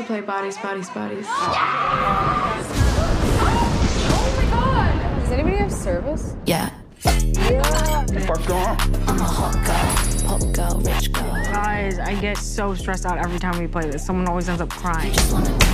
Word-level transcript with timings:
to 0.00 0.06
play 0.06 0.20
bodies, 0.20 0.56
bodies, 0.56 0.88
bodies. 0.90 1.26
Does 5.18 5.30
anybody 5.32 5.56
have 5.56 5.72
service? 5.72 6.34
Yeah. 6.46 6.70
What's 7.02 8.46
going 8.46 8.62
on? 8.64 8.78
I'm 9.06 9.18
a 9.18 9.22
hot 9.22 9.54
girl, 9.66 10.38
pop 10.38 10.40
girl, 10.54 10.80
rich 10.80 11.12
girl. 11.12 11.32
Guys, 11.44 11.98
I 11.98 12.14
get 12.14 12.38
so 12.38 12.74
stressed 12.74 13.04
out 13.04 13.18
every 13.18 13.38
time 13.38 13.58
we 13.58 13.66
play 13.66 13.90
this. 13.90 14.04
Someone 14.04 14.26
always 14.28 14.48
ends 14.48 14.62
up 14.62 14.70
crying. 14.70 15.12
Just 15.12 15.32
wanna 15.32 15.50
be 15.50 15.54
me. 15.54 15.66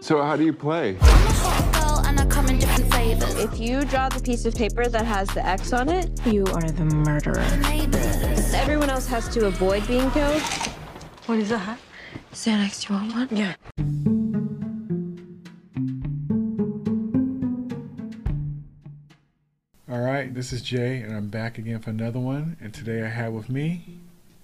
So 0.00 0.22
how 0.22 0.36
do 0.36 0.44
you 0.44 0.52
play? 0.52 0.98
Come 2.36 2.50
in 2.50 2.58
different 2.58 2.92
flavors. 2.92 3.34
If 3.36 3.58
you 3.58 3.82
draw 3.86 4.10
the 4.10 4.20
piece 4.20 4.44
of 4.44 4.54
paper 4.54 4.86
that 4.88 5.06
has 5.06 5.26
the 5.30 5.42
X 5.44 5.72
on 5.72 5.88
it, 5.88 6.10
You 6.26 6.44
are 6.48 6.70
the 6.70 6.84
murderer. 6.84 7.42
Neighbors. 7.62 8.52
everyone 8.52 8.90
else 8.90 9.06
has 9.06 9.26
to 9.30 9.46
avoid 9.46 9.86
being 9.86 10.10
killed. 10.10 10.42
What 11.24 11.38
is 11.38 11.48
that? 11.48 11.78
Xanax, 12.34 12.86
do 12.86 12.92
you 12.92 13.00
want 13.00 13.14
one? 13.14 13.28
Yeah. 13.30 13.54
All 19.88 20.00
right, 20.00 20.34
this 20.34 20.52
is 20.52 20.62
Jay, 20.62 21.00
and 21.00 21.14
I'm 21.14 21.28
back 21.28 21.58
again 21.58 21.80
for 21.80 21.90
another 21.90 22.18
one. 22.18 22.56
And 22.60 22.74
today 22.74 23.02
I 23.02 23.08
have 23.08 23.32
with 23.32 23.48
me, 23.48 24.00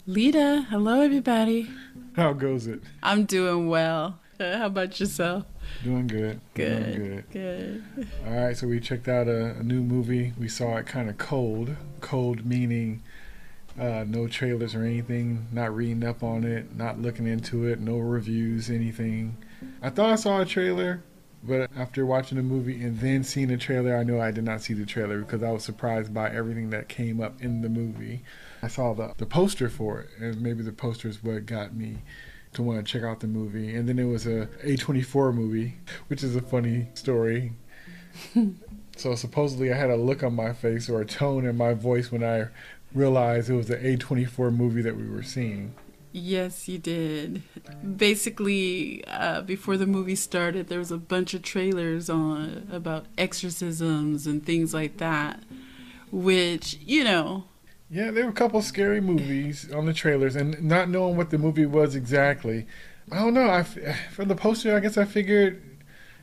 Leda, 0.06 0.62
hello 0.70 1.00
everybody. 1.00 1.68
how 2.16 2.32
goes 2.32 2.66
it? 2.66 2.80
I'm 3.02 3.24
doing 3.24 3.68
well. 3.68 4.18
How 4.58 4.66
about 4.66 4.98
yourself? 4.98 5.44
Doing 5.84 6.06
good. 6.06 6.40
Good. 6.54 6.94
Doing 6.94 7.24
good. 7.30 7.30
Good. 7.30 8.08
All 8.26 8.32
right, 8.32 8.56
so 8.56 8.66
we 8.66 8.80
checked 8.80 9.08
out 9.08 9.28
a, 9.28 9.56
a 9.56 9.62
new 9.62 9.82
movie. 9.82 10.32
We 10.38 10.48
saw 10.48 10.76
it 10.76 10.86
kind 10.86 11.08
of 11.08 11.18
cold. 11.18 11.76
Cold 12.00 12.44
meaning 12.44 13.02
uh, 13.78 14.04
no 14.06 14.26
trailers 14.26 14.74
or 14.74 14.82
anything, 14.82 15.46
not 15.52 15.74
reading 15.74 16.04
up 16.04 16.22
on 16.22 16.44
it, 16.44 16.74
not 16.76 17.00
looking 17.00 17.26
into 17.26 17.66
it, 17.66 17.80
no 17.80 17.98
reviews, 17.98 18.68
anything. 18.68 19.36
I 19.80 19.90
thought 19.90 20.10
I 20.10 20.16
saw 20.16 20.40
a 20.40 20.44
trailer, 20.44 21.02
but 21.42 21.70
after 21.76 22.04
watching 22.04 22.36
the 22.36 22.42
movie 22.42 22.82
and 22.82 22.98
then 22.98 23.22
seeing 23.24 23.48
the 23.48 23.56
trailer, 23.56 23.96
I 23.96 24.02
know 24.02 24.20
I 24.20 24.30
did 24.30 24.44
not 24.44 24.60
see 24.60 24.74
the 24.74 24.84
trailer 24.84 25.20
because 25.20 25.42
I 25.42 25.50
was 25.50 25.64
surprised 25.64 26.12
by 26.12 26.30
everything 26.30 26.70
that 26.70 26.88
came 26.88 27.20
up 27.20 27.40
in 27.40 27.62
the 27.62 27.68
movie. 27.68 28.24
I 28.62 28.68
saw 28.68 28.92
the, 28.92 29.14
the 29.16 29.26
poster 29.26 29.68
for 29.68 30.00
it, 30.00 30.10
and 30.20 30.40
maybe 30.40 30.62
the 30.62 30.72
poster 30.72 31.08
is 31.08 31.22
what 31.22 31.46
got 31.46 31.74
me 31.74 31.98
to 32.54 32.62
want 32.62 32.84
to 32.84 32.92
check 32.92 33.02
out 33.02 33.20
the 33.20 33.26
movie. 33.26 33.74
And 33.74 33.88
then 33.88 33.98
it 33.98 34.04
was 34.04 34.26
a 34.26 34.46
A24 34.64 35.34
movie, 35.34 35.76
which 36.08 36.22
is 36.22 36.36
a 36.36 36.42
funny 36.42 36.88
story. 36.94 37.52
so 38.96 39.14
supposedly 39.14 39.72
I 39.72 39.76
had 39.76 39.90
a 39.90 39.96
look 39.96 40.22
on 40.22 40.34
my 40.34 40.52
face 40.52 40.88
or 40.88 41.00
a 41.00 41.06
tone 41.06 41.46
in 41.46 41.56
my 41.56 41.74
voice 41.74 42.12
when 42.12 42.22
I 42.22 42.48
realized 42.94 43.48
it 43.48 43.54
was 43.54 43.70
an 43.70 43.82
A24 43.82 44.54
movie 44.54 44.82
that 44.82 44.96
we 44.96 45.08
were 45.08 45.22
seeing. 45.22 45.74
Yes, 46.14 46.68
you 46.68 46.78
did. 46.78 47.42
Basically, 47.96 49.02
uh, 49.06 49.40
before 49.40 49.78
the 49.78 49.86
movie 49.86 50.14
started, 50.14 50.68
there 50.68 50.78
was 50.78 50.90
a 50.90 50.98
bunch 50.98 51.32
of 51.32 51.40
trailers 51.40 52.10
on 52.10 52.68
about 52.70 53.06
exorcisms 53.16 54.26
and 54.26 54.44
things 54.44 54.74
like 54.74 54.98
that, 54.98 55.42
which, 56.10 56.78
you 56.84 57.02
know, 57.02 57.44
Yeah, 57.92 58.10
there 58.10 58.24
were 58.24 58.30
a 58.30 58.32
couple 58.32 58.62
scary 58.62 59.02
movies 59.02 59.70
on 59.70 59.84
the 59.84 59.92
trailers, 59.92 60.34
and 60.34 60.62
not 60.62 60.88
knowing 60.88 61.14
what 61.14 61.28
the 61.28 61.36
movie 61.36 61.66
was 61.66 61.94
exactly. 61.94 62.66
I 63.10 63.16
don't 63.18 63.34
know. 63.34 63.42
I 63.42 63.58
f- 63.60 63.76
from 64.12 64.28
the 64.28 64.34
poster, 64.34 64.74
I 64.74 64.80
guess 64.80 64.96
I 64.96 65.04
figured 65.04 65.62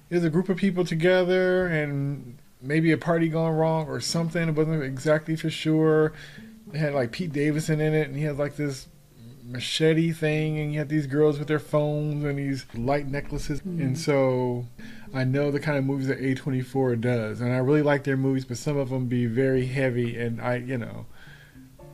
there's 0.09 0.23
a 0.23 0.31
group 0.31 0.50
of 0.50 0.58
people 0.58 0.84
together 0.84 1.67
and 1.67 2.39
maybe 2.59 2.92
a 2.92 2.98
party 2.98 3.30
gone 3.30 3.53
wrong 3.53 3.88
or 3.88 4.00
something. 4.00 4.50
It 4.50 4.56
wasn't 4.56 4.81
exactly 4.81 5.36
for 5.36 5.52
sure. 5.52 6.14
It 6.73 6.80
had 6.80 6.95
like 6.95 7.11
Pete 7.11 7.32
Davidson 7.32 7.80
in 7.80 7.93
it, 7.93 8.08
and 8.08 8.17
he 8.17 8.23
had 8.23 8.39
like 8.39 8.55
this 8.55 8.88
machete 9.43 10.11
thing, 10.11 10.58
and 10.58 10.73
you 10.73 10.80
had 10.80 10.89
these 10.89 11.05
girls 11.05 11.38
with 11.38 11.48
their 11.48 11.60
phones 11.60 12.26
and 12.26 12.39
these 12.39 12.66
light 12.73 13.05
necklaces, 13.08 13.60
hmm. 13.60 13.80
and 13.80 13.98
so. 13.98 14.66
I 15.11 15.23
know 15.23 15.49
the 15.49 15.60
kind 15.60 15.76
of 15.76 15.86
movies 15.86 16.05
that 16.05 16.22
A24 16.22 17.02
does, 17.02 17.42
and 17.42 17.52
I 17.52 17.58
really 17.58 17.82
like 17.82 18.04
their 18.04 18.16
movies, 18.16 18.45
but 18.45 18.58
some 18.58 18.77
of 18.77 18.89
them 18.89 19.08
be 19.08 19.26
very 19.26 19.66
heavy, 19.66 20.16
and 20.20 20.39
I, 20.39 20.58
you 20.58 20.77
know, 20.77 21.08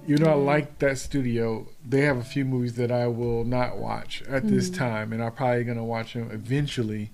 even 0.07 0.23
though 0.23 0.31
I 0.31 0.35
like 0.35 0.79
that 0.79 0.97
studio, 0.97 1.67
they 1.87 2.01
have 2.01 2.17
a 2.17 2.23
few 2.23 2.45
movies 2.45 2.73
that 2.75 2.91
I 2.91 3.07
will 3.07 3.43
not 3.43 3.77
watch 3.77 4.21
at 4.27 4.47
this 4.47 4.69
time, 4.69 5.11
and 5.13 5.23
I'm 5.23 5.31
probably 5.33 5.63
gonna 5.63 5.83
watch 5.85 6.13
them 6.13 6.29
eventually. 6.31 7.11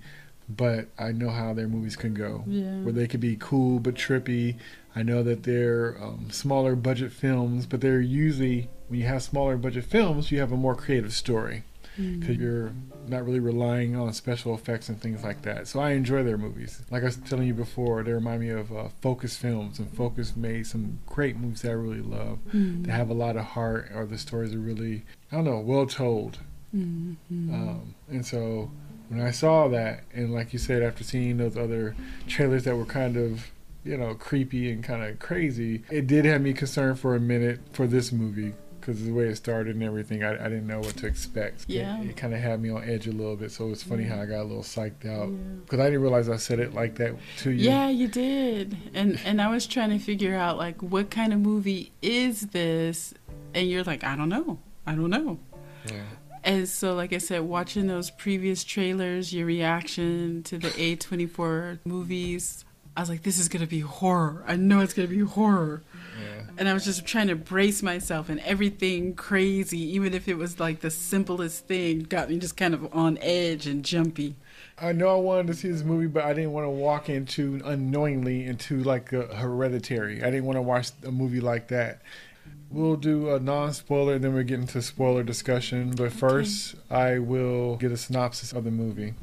But 0.48 0.88
I 0.98 1.12
know 1.12 1.30
how 1.30 1.54
their 1.54 1.68
movies 1.68 1.96
can 1.96 2.12
go, 2.14 2.44
Yeah. 2.46 2.82
where 2.82 2.92
they 2.92 3.06
could 3.06 3.20
be 3.20 3.36
cool 3.38 3.78
but 3.78 3.94
trippy. 3.94 4.56
I 4.94 5.02
know 5.02 5.22
that 5.22 5.44
they're 5.44 5.96
um, 6.02 6.28
smaller 6.30 6.76
budget 6.76 7.12
films, 7.12 7.64
but 7.64 7.80
they're 7.80 8.00
usually 8.00 8.68
when 8.88 9.00
you 9.00 9.06
have 9.06 9.22
smaller 9.22 9.56
budget 9.56 9.84
films, 9.84 10.30
you 10.30 10.40
have 10.40 10.52
a 10.52 10.56
more 10.56 10.74
creative 10.74 11.14
story 11.14 11.62
because 11.96 12.36
you're 12.36 12.72
not 13.08 13.24
really 13.24 13.40
relying 13.40 13.96
on 13.96 14.12
special 14.12 14.54
effects 14.54 14.88
and 14.88 15.00
things 15.00 15.24
like 15.24 15.42
that. 15.42 15.66
So 15.66 15.80
I 15.80 15.90
enjoy 15.90 16.22
their 16.22 16.38
movies. 16.38 16.80
Like 16.90 17.02
I 17.02 17.06
was 17.06 17.16
telling 17.16 17.46
you 17.48 17.54
before, 17.54 18.02
they 18.02 18.12
remind 18.12 18.40
me 18.40 18.50
of 18.50 18.72
uh, 18.74 18.88
Focus 19.00 19.36
Films, 19.36 19.78
and 19.78 19.92
Focus 19.96 20.36
made 20.36 20.66
some 20.66 20.98
great 21.06 21.36
movies 21.36 21.62
that 21.62 21.70
I 21.70 21.74
really 21.74 22.00
love. 22.00 22.38
They 22.84 22.92
have 22.92 23.10
a 23.10 23.14
lot 23.14 23.36
of 23.36 23.44
heart, 23.44 23.90
or 23.94 24.06
the 24.06 24.18
stories 24.18 24.54
are 24.54 24.58
really, 24.58 25.02
I 25.30 25.36
don't 25.36 25.44
know, 25.44 25.58
well 25.58 25.86
told. 25.86 26.38
Um, 27.54 27.94
and 28.08 28.24
so 28.24 28.70
when 29.08 29.20
I 29.20 29.30
saw 29.30 29.68
that, 29.68 30.04
and 30.14 30.32
like 30.32 30.52
you 30.52 30.58
said, 30.58 30.82
after 30.82 31.04
seeing 31.04 31.36
those 31.36 31.56
other 31.56 31.94
trailers 32.28 32.64
that 32.64 32.76
were 32.76 32.86
kind 32.86 33.16
of, 33.16 33.50
you 33.84 33.96
know, 33.96 34.14
creepy 34.14 34.70
and 34.70 34.82
kind 34.82 35.02
of 35.02 35.18
crazy, 35.18 35.82
it 35.90 36.06
did 36.06 36.24
have 36.24 36.40
me 36.40 36.52
concerned 36.54 36.98
for 37.00 37.14
a 37.14 37.20
minute 37.20 37.60
for 37.72 37.86
this 37.86 38.12
movie 38.12 38.54
because 38.82 39.04
the 39.04 39.12
way 39.12 39.26
it 39.26 39.36
started 39.36 39.76
and 39.76 39.84
everything, 39.84 40.24
I, 40.24 40.32
I 40.34 40.48
didn't 40.48 40.66
know 40.66 40.80
what 40.80 40.96
to 40.98 41.06
expect. 41.06 41.66
Yeah. 41.68 42.02
It, 42.02 42.10
it 42.10 42.16
kind 42.16 42.34
of 42.34 42.40
had 42.40 42.60
me 42.60 42.70
on 42.70 42.82
edge 42.82 43.06
a 43.06 43.12
little 43.12 43.36
bit, 43.36 43.52
so 43.52 43.70
it's 43.70 43.82
funny 43.82 44.02
how 44.02 44.20
I 44.20 44.26
got 44.26 44.40
a 44.40 44.44
little 44.44 44.64
psyched 44.64 45.06
out 45.06 45.32
because 45.64 45.78
I 45.78 45.84
didn't 45.84 46.02
realize 46.02 46.28
I 46.28 46.36
said 46.36 46.58
it 46.58 46.74
like 46.74 46.96
that 46.96 47.14
to 47.38 47.50
you. 47.50 47.70
Yeah, 47.70 47.88
you 47.88 48.08
did. 48.08 48.76
And 48.92 49.18
and 49.24 49.40
I 49.40 49.48
was 49.48 49.66
trying 49.66 49.90
to 49.90 49.98
figure 49.98 50.34
out 50.34 50.58
like 50.58 50.82
what 50.82 51.10
kind 51.10 51.32
of 51.32 51.38
movie 51.38 51.92
is 52.02 52.42
this? 52.48 53.14
And 53.54 53.68
you're 53.68 53.84
like, 53.84 54.02
I 54.02 54.16
don't 54.16 54.28
know. 54.28 54.58
I 54.86 54.94
don't 54.94 55.10
know. 55.10 55.38
Yeah. 55.86 56.02
And 56.44 56.68
so 56.68 56.94
like 56.94 57.12
I 57.12 57.18
said, 57.18 57.42
watching 57.42 57.86
those 57.86 58.10
previous 58.10 58.64
trailers, 58.64 59.32
your 59.32 59.46
reaction 59.46 60.42
to 60.44 60.58
the 60.58 60.68
A24 60.68 61.78
movies, 61.84 62.64
I 62.96 63.00
was 63.00 63.08
like, 63.08 63.22
this 63.22 63.38
is 63.38 63.48
going 63.48 63.62
to 63.62 63.68
be 63.68 63.80
horror. 63.80 64.44
I 64.46 64.56
know 64.56 64.80
it's 64.80 64.92
going 64.92 65.08
to 65.08 65.14
be 65.14 65.22
horror. 65.22 65.82
Yeah. 66.20 66.42
And 66.58 66.68
I 66.68 66.74
was 66.74 66.84
just 66.84 67.06
trying 67.06 67.28
to 67.28 67.36
brace 67.36 67.82
myself 67.82 68.28
and 68.28 68.40
everything 68.40 69.14
crazy, 69.14 69.78
even 69.94 70.14
if 70.14 70.28
it 70.28 70.34
was 70.34 70.60
like 70.60 70.80
the 70.80 70.90
simplest 70.90 71.66
thing, 71.66 72.00
got 72.00 72.28
me 72.28 72.38
just 72.38 72.56
kind 72.56 72.74
of 72.74 72.94
on 72.94 73.18
edge 73.20 73.66
and 73.66 73.84
jumpy. 73.84 74.36
I 74.78 74.92
know 74.92 75.16
I 75.16 75.20
wanted 75.20 75.46
to 75.48 75.54
see 75.54 75.70
this 75.70 75.84
movie, 75.84 76.06
but 76.06 76.24
I 76.24 76.32
didn't 76.32 76.52
want 76.52 76.66
to 76.66 76.70
walk 76.70 77.08
into 77.08 77.60
unknowingly 77.64 78.44
into 78.44 78.82
like 78.82 79.12
a 79.12 79.34
hereditary. 79.34 80.22
I 80.22 80.30
didn't 80.30 80.44
want 80.44 80.56
to 80.56 80.62
watch 80.62 80.90
a 81.04 81.10
movie 81.12 81.40
like 81.40 81.68
that. 81.68 82.02
We'll 82.70 82.96
do 82.96 83.34
a 83.34 83.38
non 83.38 83.74
spoiler, 83.74 84.18
then 84.18 84.34
we'll 84.34 84.44
get 84.44 84.58
into 84.58 84.80
spoiler 84.80 85.22
discussion. 85.22 85.90
But 85.90 86.12
first, 86.12 86.74
I 86.90 87.18
will 87.18 87.76
get 87.76 87.92
a 87.92 87.96
synopsis 87.96 88.52
of 88.52 88.64
the 88.64 88.70
movie. 88.70 89.14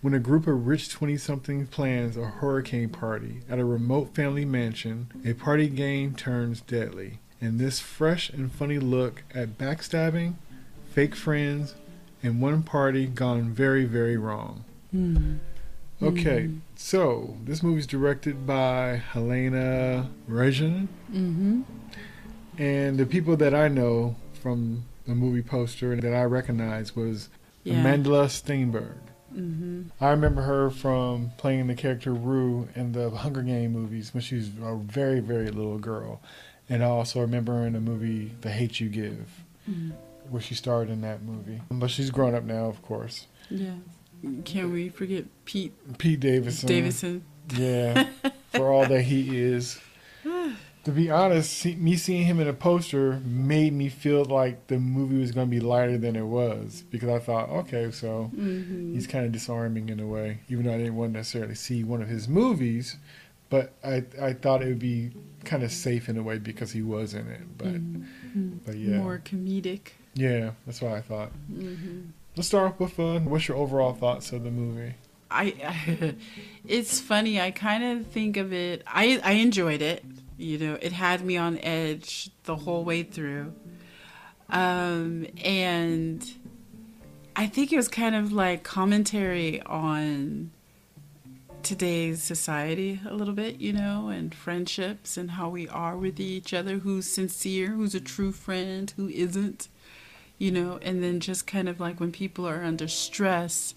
When 0.00 0.14
a 0.14 0.20
group 0.20 0.46
of 0.46 0.66
rich 0.66 0.90
20 0.90 1.16
somethings 1.16 1.68
plans 1.70 2.16
a 2.16 2.26
hurricane 2.26 2.88
party 2.90 3.40
at 3.48 3.58
a 3.58 3.64
remote 3.64 4.14
family 4.14 4.44
mansion, 4.44 5.08
a 5.24 5.32
party 5.32 5.68
game 5.68 6.14
turns 6.14 6.60
deadly. 6.60 7.18
And 7.40 7.58
this 7.58 7.80
fresh 7.80 8.30
and 8.30 8.50
funny 8.52 8.78
look 8.78 9.24
at 9.34 9.58
backstabbing, 9.58 10.34
fake 10.90 11.14
friends, 11.16 11.74
and 12.22 12.40
one 12.40 12.62
party 12.62 13.06
gone 13.06 13.50
very, 13.52 13.84
very 13.84 14.16
wrong. 14.16 14.64
Okay, 16.00 16.50
so 16.76 17.36
this 17.44 17.60
movie's 17.62 17.86
directed 17.86 18.46
by 18.46 19.02
Halina 19.12 20.08
Reijn. 20.30 20.86
Mm-hmm. 21.12 21.62
And 22.56 22.98
the 22.98 23.06
people 23.06 23.36
that 23.36 23.52
I 23.54 23.66
know 23.68 24.14
from 24.32 24.84
the 25.06 25.14
movie 25.14 25.42
poster 25.42 25.92
and 25.92 26.02
that 26.02 26.14
I 26.14 26.22
recognize 26.24 26.94
was 26.94 27.28
Yeah. 27.64 27.74
Amandla 27.82 28.26
Stenberg. 28.28 28.98
Mm-hmm. 29.38 29.82
I 30.00 30.10
remember 30.10 30.42
her 30.42 30.70
from 30.70 31.30
playing 31.36 31.68
the 31.68 31.74
character 31.74 32.12
Rue 32.12 32.68
in 32.74 32.92
the 32.92 33.10
Hunger 33.10 33.42
Game 33.42 33.72
movies 33.72 34.12
when 34.12 34.20
she 34.20 34.36
was 34.36 34.48
a 34.62 34.74
very, 34.76 35.20
very 35.20 35.50
little 35.50 35.78
girl. 35.78 36.20
And 36.68 36.82
I 36.82 36.86
also 36.86 37.20
remember 37.20 37.52
her 37.54 37.66
in 37.66 37.72
the 37.72 37.80
movie 37.80 38.32
The 38.40 38.50
Hate 38.50 38.80
You 38.80 38.88
Give, 38.88 39.44
where 40.28 40.42
she 40.42 40.54
starred 40.54 40.90
in 40.90 41.00
that 41.02 41.22
movie. 41.22 41.62
But 41.70 41.90
she's 41.90 42.10
grown 42.10 42.34
up 42.34 42.42
now, 42.42 42.66
of 42.66 42.82
course. 42.82 43.26
Yeah. 43.48 43.74
Can't 44.44 44.72
we 44.72 44.88
forget 44.88 45.24
Pete 45.44 45.72
Pete 45.98 46.20
Davidson. 46.20 46.68
Davidson? 46.68 47.24
Yeah, 47.54 48.08
for 48.52 48.70
all 48.72 48.86
that 48.86 49.02
he 49.02 49.38
is. 49.38 49.80
To 50.88 50.94
be 50.94 51.10
honest, 51.10 51.52
see, 51.52 51.74
me 51.74 51.96
seeing 51.96 52.24
him 52.24 52.40
in 52.40 52.48
a 52.48 52.54
poster 52.54 53.20
made 53.22 53.74
me 53.74 53.90
feel 53.90 54.24
like 54.24 54.68
the 54.68 54.78
movie 54.78 55.18
was 55.20 55.32
going 55.32 55.46
to 55.46 55.50
be 55.50 55.60
lighter 55.60 55.98
than 55.98 56.16
it 56.16 56.24
was 56.24 56.82
because 56.90 57.10
I 57.10 57.18
thought, 57.18 57.50
okay, 57.50 57.90
so 57.90 58.30
Mm-hmm. 58.34 58.94
he's 58.94 59.06
kind 59.06 59.26
of 59.26 59.30
disarming 59.32 59.90
in 59.90 60.00
a 60.00 60.06
way, 60.06 60.38
even 60.48 60.64
though 60.64 60.72
I 60.72 60.78
didn't 60.78 60.96
want 60.96 61.12
to 61.12 61.18
necessarily 61.18 61.56
see 61.56 61.84
one 61.84 62.00
of 62.00 62.08
his 62.08 62.26
movies. 62.26 62.96
But 63.50 63.74
I 63.84 64.04
I 64.18 64.32
thought 64.32 64.62
it 64.62 64.68
would 64.68 64.78
be 64.78 65.10
kind 65.44 65.62
of 65.62 65.72
safe 65.72 66.08
in 66.08 66.16
a 66.16 66.22
way 66.22 66.38
because 66.38 66.72
he 66.72 66.80
was 66.80 67.12
in 67.12 67.26
it. 67.28 67.58
But 67.58 68.64
but 68.64 68.76
yeah, 68.78 68.96
More 68.96 69.20
comedic. 69.22 69.88
Yeah, 70.14 70.52
that's 70.64 70.80
what 70.80 70.92
I 70.92 71.02
thought. 71.02 71.32
Let's 72.34 72.48
start 72.48 72.72
off 72.72 72.80
with 72.80 72.98
uh, 72.98 73.18
what's 73.20 73.46
your 73.46 73.58
overall 73.58 73.92
thoughts 73.92 74.32
of 74.32 74.42
the 74.42 74.50
movie? 74.50 74.94
I, 75.30 76.14
it's 76.66 76.98
funny. 76.98 77.38
I 77.38 77.50
kind 77.50 77.84
of 77.84 78.06
think 78.06 78.38
of 78.38 78.54
it. 78.54 78.82
I 78.86 79.20
I 79.22 79.32
enjoyed 79.32 79.82
it. 79.82 80.02
You 80.38 80.56
know, 80.58 80.78
it 80.80 80.92
had 80.92 81.24
me 81.24 81.36
on 81.36 81.58
edge 81.58 82.30
the 82.44 82.56
whole 82.56 82.84
way 82.84 83.02
through. 83.02 83.52
Um, 84.48 85.26
and 85.44 86.24
I 87.36 87.46
think 87.46 87.72
it 87.72 87.76
was 87.76 87.88
kind 87.88 88.14
of 88.14 88.32
like 88.32 88.62
commentary 88.62 89.60
on 89.62 90.52
today's 91.62 92.22
society 92.22 93.00
a 93.06 93.14
little 93.14 93.34
bit, 93.34 93.60
you 93.60 93.72
know, 93.72 94.08
and 94.08 94.34
friendships 94.34 95.16
and 95.16 95.32
how 95.32 95.48
we 95.48 95.68
are 95.68 95.96
with 95.96 96.18
each 96.20 96.54
other, 96.54 96.78
who's 96.78 97.06
sincere, 97.06 97.72
who's 97.72 97.94
a 97.94 98.00
true 98.00 98.32
friend, 98.32 98.92
who 98.96 99.08
isn't, 99.08 99.68
you 100.38 100.50
know, 100.50 100.78
and 100.82 101.02
then 101.02 101.20
just 101.20 101.46
kind 101.46 101.68
of 101.68 101.80
like 101.80 102.00
when 102.00 102.12
people 102.12 102.46
are 102.48 102.62
under 102.62 102.88
stress, 102.88 103.74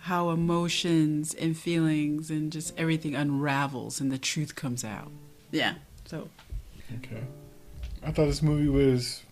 how 0.00 0.30
emotions 0.30 1.34
and 1.34 1.56
feelings 1.56 2.30
and 2.30 2.50
just 2.50 2.76
everything 2.76 3.14
unravels 3.14 4.00
and 4.00 4.10
the 4.10 4.18
truth 4.18 4.54
comes 4.56 4.82
out. 4.82 5.12
Yeah. 5.54 5.74
So, 6.04 6.28
Okay. 6.98 7.22
I 8.02 8.10
thought 8.12 8.26
this 8.26 8.42
movie 8.42 8.68
was 8.68 9.22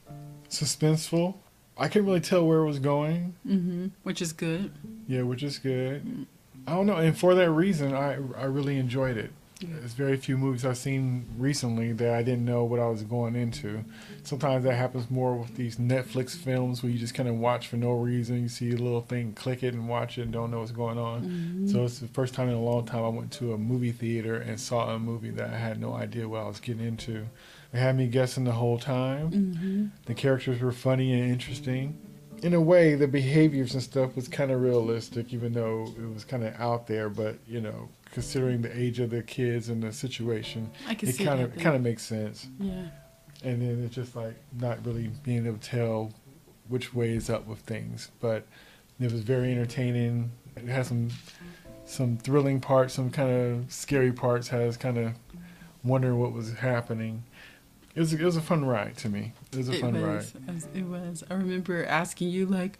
suspenseful. 0.48 1.34
I 1.76 1.88
couldn't 1.88 2.06
really 2.06 2.20
tell 2.20 2.46
where 2.46 2.60
it 2.60 2.66
was 2.66 2.78
going. 2.78 3.34
Mm-hmm. 3.46 3.86
which 4.04 4.22
is 4.22 4.32
good. 4.32 4.72
Yeah, 5.08 5.22
which 5.22 5.42
is 5.42 5.58
good. 5.58 6.26
I 6.66 6.74
don't 6.76 6.86
know, 6.86 6.96
and 6.96 7.16
for 7.18 7.34
that 7.34 7.50
reason, 7.50 7.92
I 7.92 8.12
I 8.38 8.44
really 8.44 8.78
enjoyed 8.78 9.16
it. 9.16 9.32
There's 9.62 9.92
very 9.92 10.16
few 10.16 10.36
movies 10.36 10.64
I've 10.64 10.76
seen 10.76 11.26
recently 11.36 11.92
that 11.92 12.14
I 12.14 12.22
didn't 12.22 12.44
know 12.44 12.64
what 12.64 12.80
I 12.80 12.88
was 12.88 13.02
going 13.02 13.36
into. 13.36 13.84
Sometimes 14.22 14.64
that 14.64 14.74
happens 14.74 15.10
more 15.10 15.34
with 15.34 15.56
these 15.56 15.76
Netflix 15.76 16.36
films 16.36 16.82
where 16.82 16.90
you 16.90 16.98
just 16.98 17.14
kind 17.14 17.28
of 17.28 17.36
watch 17.36 17.68
for 17.68 17.76
no 17.76 17.92
reason. 17.92 18.42
You 18.42 18.48
see 18.48 18.70
a 18.70 18.76
little 18.76 19.00
thing, 19.00 19.32
click 19.32 19.62
it, 19.62 19.74
and 19.74 19.88
watch 19.88 20.18
it, 20.18 20.22
and 20.22 20.32
don't 20.32 20.50
know 20.50 20.60
what's 20.60 20.72
going 20.72 20.98
on. 20.98 21.22
Mm-hmm. 21.22 21.68
So 21.68 21.84
it's 21.84 21.98
the 21.98 22.08
first 22.08 22.34
time 22.34 22.48
in 22.48 22.54
a 22.54 22.62
long 22.62 22.84
time 22.84 23.04
I 23.04 23.08
went 23.08 23.32
to 23.32 23.52
a 23.52 23.58
movie 23.58 23.92
theater 23.92 24.36
and 24.36 24.58
saw 24.58 24.94
a 24.94 24.98
movie 24.98 25.30
that 25.30 25.50
I 25.50 25.58
had 25.58 25.80
no 25.80 25.94
idea 25.94 26.28
what 26.28 26.42
I 26.42 26.48
was 26.48 26.60
getting 26.60 26.86
into. 26.86 27.26
It 27.72 27.78
had 27.78 27.96
me 27.96 28.06
guessing 28.06 28.44
the 28.44 28.52
whole 28.52 28.78
time. 28.78 29.30
Mm-hmm. 29.30 29.86
The 30.06 30.14
characters 30.14 30.60
were 30.60 30.72
funny 30.72 31.12
and 31.12 31.30
interesting 31.30 31.98
in 32.42 32.54
a 32.54 32.60
way, 32.60 32.96
the 32.96 33.06
behaviors 33.06 33.72
and 33.74 33.82
stuff 33.82 34.16
was 34.16 34.28
kind 34.28 34.50
of 34.50 34.60
realistic, 34.60 35.32
even 35.32 35.52
though 35.52 35.86
it 35.96 36.12
was 36.12 36.24
kind 36.24 36.44
of 36.44 36.54
out 36.60 36.88
there. 36.88 37.08
But 37.08 37.38
you 37.46 37.60
know, 37.60 37.88
considering 38.10 38.62
the 38.62 38.76
age 38.76 38.98
of 38.98 39.10
the 39.10 39.22
kids 39.22 39.68
and 39.68 39.82
the 39.82 39.92
situation, 39.92 40.70
I 40.86 40.96
it 41.00 41.18
kind 41.18 41.40
of 41.40 41.56
kind 41.56 41.76
of 41.76 41.82
makes 41.82 42.02
sense. 42.02 42.48
Yeah. 42.58 42.86
And 43.44 43.62
then 43.62 43.84
it's 43.84 43.94
just 43.94 44.14
like 44.14 44.36
not 44.58 44.84
really 44.84 45.10
being 45.24 45.46
able 45.46 45.58
to 45.58 45.68
tell 45.68 46.12
which 46.68 46.94
way 46.94 47.10
is 47.10 47.30
up 47.30 47.46
with 47.46 47.60
things. 47.60 48.10
But 48.20 48.46
it 49.00 49.10
was 49.10 49.22
very 49.22 49.52
entertaining. 49.52 50.32
It 50.56 50.66
had 50.66 50.86
some 50.86 51.10
some 51.84 52.18
thrilling 52.18 52.60
parts, 52.60 52.94
some 52.94 53.10
kind 53.10 53.30
of 53.30 53.72
scary 53.72 54.12
parts. 54.12 54.48
Has 54.48 54.76
kind 54.76 54.98
of 54.98 55.12
wondering 55.84 56.18
what 56.18 56.32
was 56.32 56.54
happening. 56.54 57.22
It 57.94 58.00
was 58.00 58.12
it 58.14 58.22
was 58.22 58.36
a 58.36 58.40
fun 58.40 58.64
ride 58.64 58.96
to 58.98 59.08
me. 59.08 59.32
It 59.52 59.58
was 59.58 59.68
a 59.68 59.74
It 59.74 59.80
fun 59.80 59.94
ride. 60.02 60.16
was, 60.16 60.32
as- 60.48 60.68
It 60.74 60.84
was. 60.84 61.22
I 61.30 61.34
remember 61.34 61.84
asking 61.84 62.30
you, 62.30 62.46
like, 62.46 62.78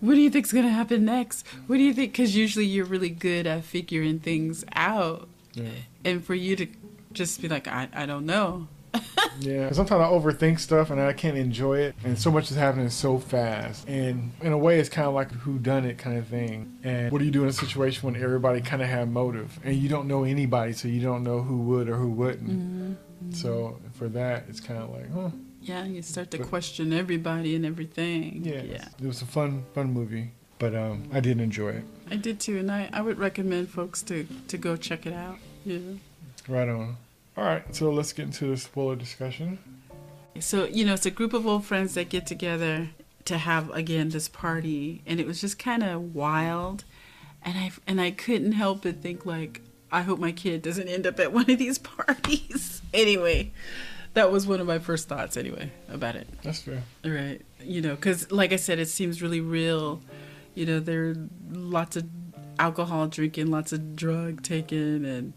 what 0.00 0.14
do 0.14 0.20
you 0.20 0.30
think's 0.30 0.52
going 0.52 0.64
to 0.64 0.70
happen 0.72 1.04
next? 1.04 1.46
What 1.68 1.76
do 1.76 1.82
you 1.82 1.94
think? 1.94 2.12
Because 2.12 2.34
usually 2.34 2.64
you're 2.66 2.84
really 2.84 3.10
good 3.10 3.46
at 3.46 3.64
figuring 3.64 4.18
things 4.18 4.64
out. 4.74 5.28
Yeah. 5.54 5.68
And 6.04 6.24
for 6.24 6.34
you 6.34 6.56
to 6.56 6.66
just 7.12 7.40
be 7.40 7.48
like, 7.48 7.68
I, 7.68 7.88
I 7.94 8.06
don't 8.06 8.26
know. 8.26 8.68
Yeah, 9.40 9.70
sometimes 9.70 10.00
I 10.00 10.06
overthink 10.06 10.58
stuff 10.58 10.90
and 10.90 11.00
I 11.00 11.12
can't 11.12 11.36
enjoy 11.36 11.78
it, 11.78 11.94
and 12.04 12.18
so 12.18 12.28
much 12.28 12.50
is 12.50 12.56
happening 12.56 12.90
so 12.90 13.18
fast. 13.18 13.86
And 13.88 14.32
in 14.40 14.50
a 14.52 14.58
way, 14.58 14.80
it's 14.80 14.88
kind 14.88 15.06
of 15.06 15.14
like 15.14 15.30
a 15.30 15.34
who 15.34 15.58
done 15.60 15.84
it 15.84 15.96
kind 15.96 16.18
of 16.18 16.26
thing. 16.26 16.76
And 16.82 17.12
what 17.12 17.20
do 17.20 17.24
you 17.24 17.30
do 17.30 17.44
in 17.44 17.48
a 17.48 17.52
situation 17.52 18.04
when 18.10 18.20
everybody 18.20 18.60
kind 18.60 18.82
of 18.82 18.88
have 18.88 19.06
motive, 19.08 19.60
and 19.62 19.76
you 19.76 19.88
don't 19.88 20.08
know 20.08 20.24
anybody, 20.24 20.72
so 20.72 20.88
you 20.88 21.00
don't 21.00 21.22
know 21.22 21.40
who 21.40 21.58
would 21.58 21.88
or 21.88 21.94
who 21.94 22.08
wouldn't. 22.10 22.50
Mm-hmm. 22.50 22.92
So 23.32 23.78
for 23.94 24.08
that, 24.08 24.44
it's 24.48 24.60
kind 24.60 24.80
of 24.82 24.90
like, 24.90 25.12
huh? 25.12 25.30
Yeah, 25.62 25.84
you 25.84 26.02
start 26.02 26.30
to 26.32 26.38
But- 26.38 26.48
question 26.48 26.92
everybody 26.92 27.54
and 27.54 27.66
everything. 27.66 28.42
Yeah, 28.44 28.62
Yeah. 28.62 28.88
it 29.00 29.06
was 29.06 29.22
a 29.22 29.26
fun, 29.26 29.64
fun 29.74 29.92
movie, 29.92 30.30
but 30.58 30.74
um, 30.74 31.08
I 31.12 31.20
did 31.20 31.40
enjoy 31.40 31.70
it. 31.70 31.84
I 32.10 32.16
did 32.16 32.40
too. 32.40 32.58
And 32.58 32.70
I, 32.70 32.88
I 32.92 33.00
would 33.02 33.18
recommend 33.18 33.68
folks 33.68 34.02
to, 34.02 34.26
to 34.48 34.56
go 34.56 34.76
check 34.76 35.04
it 35.06 35.12
out. 35.12 35.38
Yeah. 35.66 35.78
Right 36.48 36.68
on. 36.68 36.96
All 37.36 37.44
right, 37.44 37.62
so 37.74 37.90
let's 37.92 38.12
get 38.12 38.24
into 38.26 38.46
the 38.48 38.56
spoiler 38.56 38.96
discussion. 38.96 39.58
So, 40.40 40.64
you 40.64 40.84
know, 40.84 40.94
it's 40.94 41.06
a 41.06 41.10
group 41.10 41.32
of 41.32 41.46
old 41.46 41.64
friends 41.64 41.94
that 41.94 42.08
get 42.08 42.26
together 42.26 42.88
to 43.26 43.36
have 43.38 43.68
again 43.70 44.08
this 44.08 44.26
party 44.28 45.02
and 45.06 45.20
it 45.20 45.26
was 45.26 45.40
just 45.40 45.58
kind 45.58 45.82
of 45.82 46.14
wild. 46.14 46.84
And 47.44 47.58
I 47.58 47.70
and 47.86 48.00
I 48.00 48.10
couldn't 48.10 48.52
help 48.52 48.82
but 48.82 49.02
think 49.02 49.26
like 49.26 49.60
I 49.90 50.02
hope 50.02 50.18
my 50.18 50.32
kid 50.32 50.62
doesn't 50.62 50.88
end 50.88 51.06
up 51.06 51.18
at 51.20 51.32
one 51.32 51.50
of 51.50 51.58
these 51.58 51.78
parties. 51.96 52.82
anyway, 52.92 53.52
that 54.14 54.30
was 54.32 54.46
one 54.46 54.60
of 54.60 54.66
my 54.66 54.78
first 54.78 55.08
thoughts 55.08 55.36
anyway 55.36 55.70
about 55.88 56.16
it. 56.16 56.28
That's 56.42 56.62
fair. 56.62 56.82
Right. 57.04 57.40
You 57.60 57.80
know, 57.80 57.96
cuz 57.96 58.30
like 58.30 58.52
I 58.52 58.56
said 58.56 58.78
it 58.78 58.88
seems 58.88 59.22
really 59.22 59.40
real. 59.40 60.00
You 60.54 60.66
know, 60.66 60.80
there 60.80 61.10
are 61.10 61.16
lots 61.50 61.96
of 61.96 62.06
alcohol 62.58 63.06
drinking, 63.06 63.50
lots 63.50 63.72
of 63.72 63.94
drug 63.96 64.42
taking 64.42 65.04
and 65.04 65.32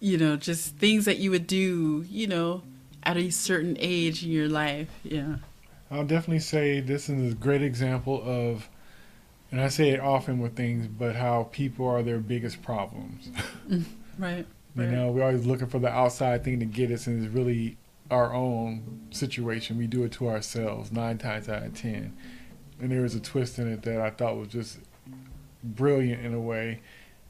you 0.00 0.16
know, 0.16 0.36
just 0.36 0.76
things 0.76 1.04
that 1.04 1.18
you 1.18 1.30
would 1.30 1.46
do, 1.46 2.04
you 2.08 2.26
know, 2.26 2.62
at 3.02 3.16
a 3.18 3.30
certain 3.30 3.76
age 3.78 4.24
in 4.24 4.30
your 4.30 4.48
life. 4.48 4.88
Yeah. 5.02 5.36
I'll 5.90 6.06
definitely 6.06 6.38
say 6.40 6.80
this 6.80 7.08
is 7.10 7.32
a 7.32 7.36
great 7.36 7.62
example 7.62 8.22
of, 8.24 8.68
and 9.50 9.60
I 9.60 9.68
say 9.68 9.90
it 9.90 10.00
often 10.00 10.38
with 10.38 10.56
things, 10.56 10.86
but 10.86 11.16
how 11.16 11.48
people 11.52 11.86
are 11.86 12.02
their 12.02 12.18
biggest 12.18 12.62
problems. 12.62 13.30
Mm, 13.68 13.84
right. 14.18 14.46
You 14.76 14.82
Right. 14.82 14.90
know, 14.90 15.10
we're 15.10 15.22
always 15.24 15.46
looking 15.46 15.66
for 15.68 15.78
the 15.78 15.88
outside 15.88 16.44
thing 16.44 16.60
to 16.60 16.66
get 16.66 16.90
us, 16.90 17.06
and 17.06 17.24
it's 17.24 17.32
really 17.32 17.76
our 18.10 18.32
own 18.34 19.00
situation. 19.10 19.78
We 19.78 19.86
do 19.86 20.04
it 20.04 20.12
to 20.12 20.28
ourselves 20.28 20.90
nine 20.92 21.18
times 21.18 21.48
out 21.48 21.62
of 21.64 21.74
ten. 21.74 22.16
And 22.80 22.90
there 22.90 23.02
was 23.02 23.14
a 23.14 23.20
twist 23.20 23.58
in 23.58 23.70
it 23.72 23.82
that 23.82 24.00
I 24.00 24.10
thought 24.10 24.36
was 24.36 24.48
just 24.48 24.78
brilliant 25.62 26.24
in 26.24 26.34
a 26.34 26.40
way, 26.40 26.80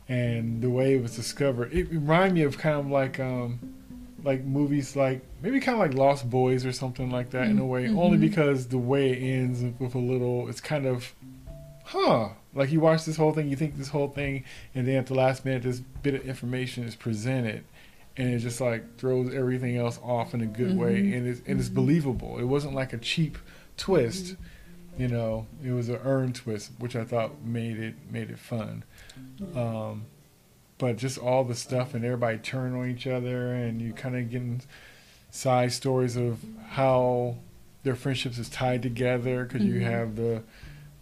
and 0.09 0.63
the 0.63 0.71
way 0.71 0.95
it 0.95 1.03
was 1.03 1.17
discovered. 1.17 1.73
It 1.73 1.91
reminded 1.91 2.35
me 2.35 2.43
of 2.43 2.59
kind 2.59 2.77
of 2.79 2.87
like 2.89 3.19
um, 3.21 3.59
like 4.25 4.45
movies 4.45 4.97
like 4.97 5.23
maybe 5.43 5.61
kind 5.61 5.75
of 5.75 5.81
like 5.81 5.95
Lost 5.95 6.29
Boys 6.29 6.65
or 6.67 6.73
something 6.73 7.11
like 7.11 7.31
that 7.31 7.47
in 7.49 7.59
a 7.59 7.63
mm, 7.63 7.69
way. 7.69 7.85
Mm-hmm. 7.85 7.99
Only 7.99 8.19
because 8.19 8.69
the 8.69 8.79
way 8.79 9.11
it 9.11 9.23
ends 9.23 9.63
with 9.79 9.95
a 9.95 9.99
little, 9.99 10.49
it's 10.49 10.61
kind 10.61 10.87
of, 10.87 11.15
huh. 11.91 12.29
Like 12.55 12.71
you 12.73 12.81
watch 12.81 13.05
this 13.05 13.17
whole 13.17 13.33
thing, 13.33 13.49
you 13.49 13.57
think 13.57 13.77
this 13.77 13.89
whole 13.89 14.09
thing, 14.09 14.45
and 14.75 14.87
then 14.87 14.97
at 14.97 15.07
the 15.07 15.15
last 15.15 15.45
minute, 15.45 15.63
this 15.63 15.81
bit 15.81 16.15
of 16.15 16.27
information 16.27 16.85
is 16.85 16.97
presented, 16.97 17.65
and 18.17 18.35
it 18.35 18.39
just 18.39 18.61
like 18.61 18.97
throws 18.97 19.33
everything 19.33 19.77
else 19.77 19.99
off 20.03 20.35
in 20.35 20.41
a 20.41 20.47
good 20.47 20.77
way, 20.77 20.97
mm-hmm. 20.97 21.15
and 21.15 21.29
it's 21.29 21.41
and 21.47 21.59
it's 21.61 21.69
mm-hmm. 21.69 21.77
believable. 21.77 22.39
It 22.39 22.45
wasn't 22.45 22.75
like 22.75 22.93
a 22.93 22.99
cheap 22.99 23.39
twist, 23.77 24.35
mm-hmm. 24.35 25.03
you 25.03 25.09
know. 25.09 25.47
It 25.65 25.71
was 25.73 25.89
an 25.89 26.01
earned 26.05 26.35
twist, 26.35 26.73
which 26.79 26.97
I 26.97 27.05
thought 27.05 27.43
made 27.43 27.79
it 27.79 27.95
made 28.11 28.31
it 28.31 28.39
fun. 28.39 28.85
Um, 29.55 30.07
but 30.79 30.97
just 30.97 31.19
all 31.19 31.45
the 31.45 31.55
stuff 31.55 31.95
and 31.95 32.05
everybody 32.05 32.39
turning 32.39 32.81
on 32.81 32.89
each 32.89 33.07
other, 33.07 33.53
and 33.53 33.81
you 33.81 33.93
kind 33.93 34.17
of 34.17 34.31
getting 34.31 34.63
side 35.31 35.73
stories 35.73 36.17
of 36.17 36.41
how 36.71 37.37
their 37.83 37.95
friendships 37.95 38.39
is 38.39 38.49
tied 38.49 38.83
together 38.83 39.45
because 39.45 39.65
you 39.65 39.81
have 39.81 40.17
the 40.17 40.43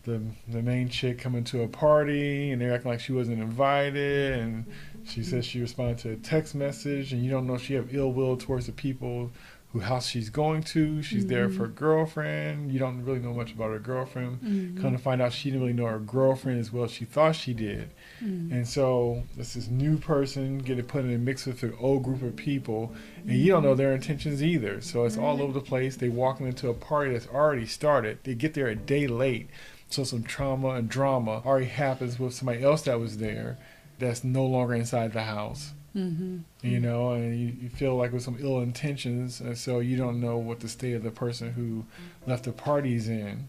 the 0.08 0.22
the 0.48 0.62
main 0.62 0.88
chick 0.88 1.18
coming 1.18 1.44
to 1.44 1.62
a 1.62 1.68
party 1.68 2.50
and 2.50 2.60
they're 2.60 2.74
acting 2.74 2.90
like 2.90 3.00
she 3.00 3.12
wasn't 3.12 3.38
invited 3.40 4.38
and 4.38 4.64
she 5.04 5.22
says 5.22 5.44
she 5.44 5.60
responded 5.60 5.98
to 5.98 6.10
a 6.10 6.16
text 6.16 6.54
message 6.54 7.12
and 7.12 7.24
you 7.24 7.30
don't 7.30 7.46
know 7.46 7.54
if 7.54 7.64
she 7.64 7.74
have 7.74 7.94
ill 7.94 8.12
will 8.12 8.36
towards 8.36 8.66
the 8.66 8.72
people 8.72 9.30
who 9.72 9.80
house 9.80 10.08
she's 10.08 10.30
going 10.30 10.62
to. 10.62 11.02
She's 11.02 11.26
there 11.26 11.48
mm-hmm. 11.48 11.58
for 11.58 11.64
a 11.64 11.68
girlfriend. 11.68 12.72
You 12.72 12.78
don't 12.78 13.04
really 13.04 13.18
know 13.18 13.34
much 13.34 13.52
about 13.52 13.70
her 13.70 13.78
girlfriend. 13.78 14.40
Mm-hmm. 14.40 14.80
Come 14.80 14.92
to 14.92 14.98
find 14.98 15.20
out 15.20 15.32
she 15.32 15.50
didn't 15.50 15.60
really 15.60 15.74
know 15.74 15.86
her 15.86 15.98
girlfriend 15.98 16.58
as 16.58 16.72
well 16.72 16.84
as 16.84 16.90
she 16.90 17.04
thought 17.04 17.36
she 17.36 17.52
did. 17.52 17.90
Mm-hmm. 18.24 18.52
And 18.52 18.66
so 18.66 19.24
it's 19.36 19.54
this 19.54 19.68
new 19.68 19.98
person 19.98 20.58
getting 20.58 20.86
put 20.86 21.04
in 21.04 21.12
a 21.12 21.18
mix 21.18 21.44
with 21.44 21.62
an 21.62 21.74
old 21.78 22.02
group 22.02 22.22
of 22.22 22.34
people 22.34 22.94
and 23.26 23.36
you 23.36 23.52
don't 23.52 23.62
know 23.62 23.74
their 23.74 23.92
intentions 23.92 24.42
either. 24.42 24.80
So 24.80 25.04
it's 25.04 25.18
all 25.18 25.42
over 25.42 25.52
the 25.52 25.60
place. 25.60 25.96
They 25.96 26.08
walking 26.08 26.46
into 26.46 26.70
a 26.70 26.74
party 26.74 27.12
that's 27.12 27.28
already 27.28 27.66
started. 27.66 28.20
They 28.24 28.34
get 28.34 28.54
there 28.54 28.68
a 28.68 28.76
day 28.76 29.06
late 29.06 29.50
so 29.88 30.04
some 30.04 30.22
trauma 30.22 30.70
and 30.70 30.88
drama 30.88 31.42
already 31.44 31.66
happens 31.66 32.18
with 32.18 32.34
somebody 32.34 32.62
else 32.62 32.82
that 32.82 33.00
was 33.00 33.18
there 33.18 33.58
that's 33.98 34.22
no 34.22 34.44
longer 34.44 34.74
inside 34.74 35.12
the 35.12 35.22
house. 35.22 35.72
Mm-hmm. 35.96 36.38
You 36.62 36.80
know, 36.80 37.12
and 37.12 37.38
you, 37.38 37.54
you 37.62 37.68
feel 37.70 37.96
like 37.96 38.12
with 38.12 38.22
some 38.22 38.36
ill 38.38 38.60
intentions, 38.60 39.40
and 39.40 39.56
so 39.56 39.80
you 39.80 39.96
don't 39.96 40.20
know 40.20 40.36
what 40.36 40.60
the 40.60 40.68
state 40.68 40.94
of 40.94 41.02
the 41.02 41.10
person 41.10 41.52
who 41.52 41.84
left 42.26 42.44
the 42.44 42.52
party's 42.52 43.08
in. 43.08 43.48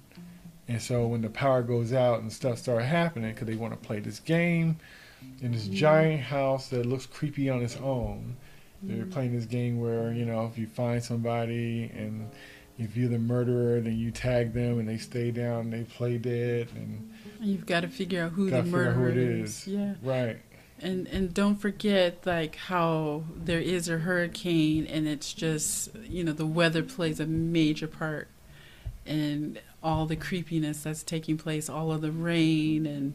And 0.67 0.81
so 0.81 1.07
when 1.07 1.21
the 1.21 1.29
power 1.29 1.61
goes 1.61 1.93
out 1.93 2.21
and 2.21 2.31
stuff 2.31 2.59
start 2.59 2.83
happening, 2.83 3.33
because 3.33 3.47
they 3.47 3.55
want 3.55 3.73
to 3.73 3.87
play 3.87 3.99
this 3.99 4.19
game 4.19 4.77
in 5.41 5.51
this 5.51 5.67
giant 5.67 6.21
house 6.21 6.69
that 6.69 6.85
looks 6.85 7.05
creepy 7.05 7.49
on 7.49 7.61
its 7.61 7.77
own. 7.77 8.35
They're 8.81 9.05
playing 9.05 9.35
this 9.35 9.45
game 9.45 9.81
where 9.81 10.13
you 10.13 10.23
know 10.23 10.45
if 10.45 10.57
you 10.57 10.65
find 10.65 11.03
somebody 11.03 11.91
and 11.93 12.29
if 12.79 12.95
you're 12.97 13.09
the 13.09 13.19
murderer, 13.19 13.79
then 13.81 13.97
you 13.97 14.09
tag 14.11 14.53
them 14.53 14.79
and 14.79 14.87
they 14.89 14.97
stay 14.97 15.29
down 15.31 15.61
and 15.61 15.73
they 15.73 15.83
play 15.83 16.17
dead 16.17 16.69
and 16.75 17.11
You've 17.41 17.65
got 17.65 17.81
to 17.81 17.87
figure 17.87 18.23
out 18.23 18.31
who 18.31 18.49
the 18.49 18.63
figure 18.63 18.91
who 18.91 18.99
murderer 19.01 19.09
it 19.11 19.17
is. 19.17 19.49
is. 19.61 19.67
Yeah. 19.67 19.93
Right. 20.01 20.39
And 20.81 21.07
and 21.07 21.33
don't 21.33 21.55
forget 21.57 22.25
like 22.25 22.55
how 22.55 23.23
there 23.35 23.59
is 23.59 23.87
a 23.89 23.97
hurricane 23.97 24.85
and 24.87 25.07
it's 25.07 25.33
just 25.33 25.93
you 26.03 26.23
know 26.23 26.31
the 26.33 26.45
weather 26.45 26.83
plays 26.83 27.19
a 27.19 27.25
major 27.25 27.87
part 27.87 28.27
and 29.05 29.59
all 29.83 30.05
the 30.05 30.15
creepiness 30.15 30.83
that's 30.83 31.03
taking 31.03 31.37
place, 31.37 31.69
all 31.69 31.91
of 31.91 32.01
the 32.01 32.11
rain 32.11 32.85
and 32.85 33.13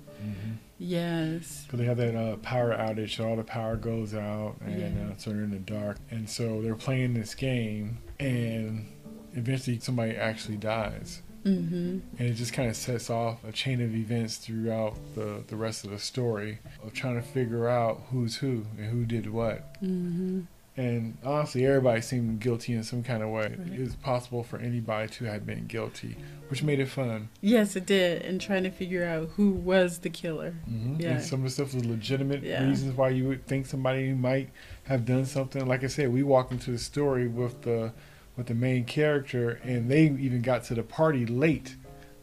yes. 0.79 1.65
Because 1.65 1.79
they 1.79 1.85
have 1.87 1.97
that 1.99 2.15
uh, 2.17 2.37
power 2.39 2.75
outage, 2.75 3.17
so 3.17 3.29
all 3.29 3.37
the 3.37 3.45
power 3.45 3.77
goes 3.77 4.15
out, 4.15 4.57
and 4.65 4.81
Yeah. 4.81 5.05
uh, 5.13 5.17
so 5.17 5.31
they're 5.31 5.43
in 5.45 5.51
the 5.51 5.59
dark. 5.59 5.99
And 6.11 6.29
so 6.29 6.61
they're 6.63 6.75
playing 6.75 7.15
this 7.15 7.35
game, 7.35 7.99
and 8.19 8.87
eventually 9.35 9.79
somebody 9.81 10.13
actually 10.17 10.57
dies. 10.57 11.23
Mhm. 11.45 12.01
And 12.19 12.29
it 12.29 12.35
just 12.35 12.55
kind 12.55 12.71
of 12.71 12.77
sets 12.77 13.11
off 13.11 13.45
a 13.45 13.53
chain 13.53 13.83
of 13.83 13.95
events 13.95 14.39
throughout 14.39 14.97
the, 15.15 15.43
the 15.47 15.57
rest 15.57 15.85
of 15.85 15.91
the 15.91 15.99
story 15.99 16.59
of 16.83 16.95
trying 16.95 17.17
to 17.17 17.23
figure 17.23 17.69
out 17.69 18.03
who's 18.11 18.37
who 18.37 18.65
and 18.79 18.87
who 18.87 19.05
did 19.05 19.31
what. 19.31 19.77
Mhm. 19.83 20.47
And 20.77 21.17
honestly, 21.23 21.65
everybody 21.67 22.01
seemed 22.01 22.41
guilty 22.41 22.73
in 22.73 22.83
some 22.83 23.05
kind 23.05 23.23
of 23.23 23.29
way. 23.29 23.55
Right. 23.57 23.73
It 23.79 23.81
was 23.81 23.95
possible 23.95 24.43
for 24.43 24.59
anybody 24.59 25.07
to 25.13 25.25
have 25.27 25.47
been 25.47 25.67
guilty, 25.67 26.17
which 26.49 26.65
made 26.65 26.81
it 26.81 26.89
fun. 26.89 27.29
Yes, 27.41 27.77
it 27.77 27.87
did. 27.87 28.23
And 28.23 28.41
trying 28.41 28.65
to 28.65 28.71
figure 28.71 29.05
out 29.05 29.29
who 29.37 29.51
was 29.53 29.99
the 29.99 30.11
killer. 30.11 30.53
hmm 30.65 30.97
Yeah. 30.99 31.11
And 31.11 31.23
some 31.23 31.41
of 31.41 31.45
the 31.45 31.51
stuff 31.51 31.75
was 31.75 31.85
legitimate 31.85 32.43
Yeah. 32.43 32.67
reasons 32.67 32.97
why 32.97 33.11
you 33.11 33.29
would 33.29 33.47
think 33.47 33.67
somebody 33.67 34.13
might 34.15 34.49
have 34.85 35.05
done 35.05 35.27
something. 35.27 35.65
Like 35.67 35.85
I 35.85 35.89
said, 35.89 36.13
we 36.13 36.23
walked 36.25 36.51
into 36.53 36.73
the 36.73 36.79
story 36.79 37.29
with 37.29 37.63
the 37.63 37.93
with 38.37 38.47
the 38.47 38.55
main 38.55 38.85
character, 38.85 39.61
and 39.63 39.91
they 39.91 40.05
even 40.05 40.43
got 40.43 40.65
to 40.65 40.75
the 40.75 40.83
party 40.83 41.25
late. 41.27 41.77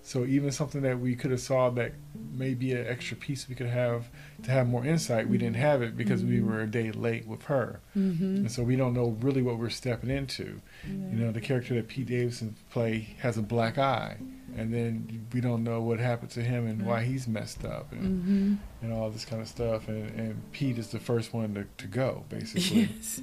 So 0.03 0.25
even 0.25 0.51
something 0.51 0.81
that 0.81 0.99
we 0.99 1.15
could 1.15 1.29
have 1.29 1.39
saw 1.41 1.69
that 1.71 1.93
may 2.33 2.55
be 2.55 2.71
an 2.73 2.87
extra 2.87 3.15
piece 3.15 3.47
we 3.47 3.53
could 3.53 3.67
have 3.67 4.09
to 4.43 4.49
have 4.51 4.67
more 4.67 4.83
insight, 4.83 5.29
we 5.29 5.37
didn't 5.37 5.57
have 5.57 5.83
it 5.83 5.95
because 5.95 6.23
we 6.25 6.41
were 6.41 6.61
a 6.61 6.67
day 6.67 6.91
late 6.91 7.27
with 7.27 7.43
her, 7.43 7.81
Mm-hmm. 7.95 8.23
and 8.37 8.51
so 8.51 8.63
we 8.63 8.75
don't 8.75 8.95
know 8.95 9.15
really 9.21 9.43
what 9.43 9.59
we're 9.59 9.69
stepping 9.69 10.09
into. 10.09 10.59
You 10.87 11.17
know, 11.19 11.31
the 11.31 11.39
character 11.41 11.75
that 11.75 11.87
Pete 11.87 12.07
Davidson 12.07 12.55
play 12.71 13.15
has 13.19 13.37
a 13.37 13.43
black 13.43 13.77
eye, 13.77 14.17
and 14.57 14.73
then 14.73 15.27
we 15.33 15.41
don't 15.41 15.63
know 15.63 15.81
what 15.81 15.99
happened 15.99 16.31
to 16.31 16.41
him 16.41 16.67
and 16.67 16.85
why 16.85 17.03
he's 17.03 17.27
messed 17.27 17.63
up 17.65 17.91
and, 17.91 18.01
Mm-hmm. 18.23 18.55
and 18.83 18.93
all 18.93 19.09
this 19.09 19.25
kind 19.25 19.41
of 19.41 19.47
stuff. 19.47 19.87
And, 19.87 20.09
and 20.19 20.51
Pete 20.51 20.77
is 20.77 20.87
the 20.89 20.99
first 20.99 21.33
one 21.33 21.53
to, 21.55 21.65
to 21.77 21.87
go, 21.87 22.23
basically. 22.29 22.89
Yes. 23.01 23.21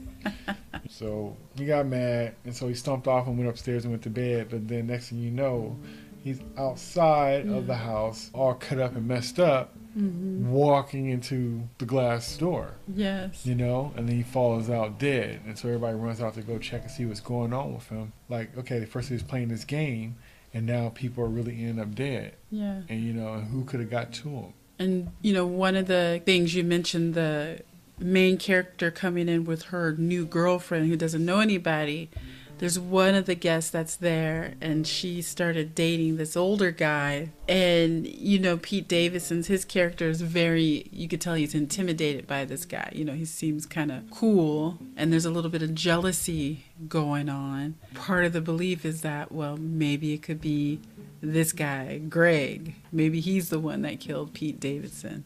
so 0.89 1.37
he 1.57 1.67
got 1.67 1.87
mad, 1.87 2.35
and 2.45 2.55
so 2.55 2.69
he 2.69 2.75
stomped 2.75 3.07
off 3.09 3.27
and 3.27 3.37
went 3.39 3.49
upstairs 3.51 3.85
and 3.85 3.93
went 3.93 4.03
to 4.05 4.11
bed. 4.11 4.49
But 4.51 4.69
then 4.69 4.87
next 4.87 5.09
thing 5.11 5.19
you 5.19 5.31
know, 5.31 5.77
he's 6.23 6.41
outside 6.57 7.47
of 7.49 7.67
the 7.67 7.75
house, 7.77 8.31
all 8.33 8.55
cut 8.55 8.79
up 8.79 8.95
and 8.97 9.07
messed 9.07 9.39
up, 9.41 9.75
Mm-hmm. 9.99 10.51
walking 10.53 11.09
into 11.09 11.63
the 11.79 11.85
glass 11.87 12.37
door 12.37 12.75
Yes. 12.95 13.45
you 13.45 13.57
know, 13.57 13.93
and 13.97 14.09
then 14.09 14.17
he 14.17 14.23
falls 14.23 14.71
out 14.71 15.01
dead. 15.01 15.41
And 15.45 15.59
so 15.59 15.67
everybody 15.69 15.97
runs 15.97 16.21
out 16.21 16.35
to 16.35 16.43
go 16.43 16.57
check 16.59 16.83
and 16.83 16.91
see 16.91 17.05
what's 17.05 17.19
going 17.21 17.53
on 17.53 17.75
with 17.75 17.89
him. 17.89 18.13
Like, 18.29 18.57
okay, 18.59 18.79
the 18.79 18.87
first 18.87 19.09
he 19.09 19.15
was 19.15 19.25
playing 19.25 19.49
this 19.49 19.65
game, 19.65 20.15
and 20.55 20.67
now 20.67 20.91
people 20.95 21.25
are 21.25 21.29
really 21.29 21.53
ending 21.61 21.81
up 21.81 21.95
dead. 21.95 22.35
Yeah. 22.51 22.83
And, 22.89 23.03
you 23.03 23.13
know, 23.13 23.35
who 23.35 23.65
could 23.65 23.81
have 23.81 23.91
got 23.91 24.13
to 24.15 24.25
them? 24.25 24.53
And 24.79 25.11
you 25.23 25.33
know, 25.33 25.47
one 25.47 25.75
of 25.75 25.87
the 25.87 26.23
things 26.25 26.55
you 26.55 26.63
mentioned 26.63 27.15
the 27.15 27.63
main 27.99 28.39
character 28.39 28.91
coming 28.91 29.29
in 29.29 29.45
with 29.45 29.65
her 29.65 29.93
new 29.93 30.25
girlfriend 30.25 30.89
who 30.89 30.97
doesn't 30.97 31.25
know 31.25 31.41
anybody. 31.41 32.11
There's 32.59 32.79
one 32.79 33.15
of 33.15 33.27
the 33.27 33.35
guests 33.37 33.71
that's 33.71 33.95
there, 33.97 34.55
and 34.61 34.87
she 34.87 35.23
started 35.23 35.75
dating 35.75 36.17
this 36.17 36.37
older 36.37 36.71
guy. 36.71 37.31
And 37.49 38.07
you 38.07 38.39
know, 38.39 38.57
Pete 38.57 38.89
Davidson's 38.89 39.47
his 39.47 39.65
character 39.65 40.09
is 40.09 40.21
very. 40.21 40.89
You 40.93 41.09
could 41.09 41.21
tell 41.21 41.35
he's 41.35 41.55
intimidated 41.55 42.27
by 42.27 42.45
this 42.45 42.65
guy. 42.65 42.91
You 42.93 43.05
know, 43.05 43.15
he 43.15 43.25
seems 43.25 43.65
kind 43.65 43.93
of 43.93 44.11
cool, 44.11 44.79
and 44.97 45.13
there's 45.13 45.25
a 45.25 45.31
little 45.31 45.51
bit 45.51 45.63
of 45.63 45.75
jealousy 45.75 46.65
going 46.89 47.29
on. 47.29 47.77
Part 47.95 48.25
of 48.25 48.33
the 48.33 48.41
belief 48.41 48.85
is 48.85 49.03
that 49.03 49.31
well, 49.31 49.57
maybe 49.57 50.13
it 50.13 50.23
could 50.23 50.41
be 50.41 50.81
this 51.21 51.53
guy, 51.53 51.99
Greg. 51.99 52.75
Maybe 52.93 53.21
he's 53.21 53.51
the 53.51 53.61
one 53.61 53.83
that 53.83 54.01
killed 54.01 54.35
Pete 54.35 54.61
Davidson. 54.61 55.25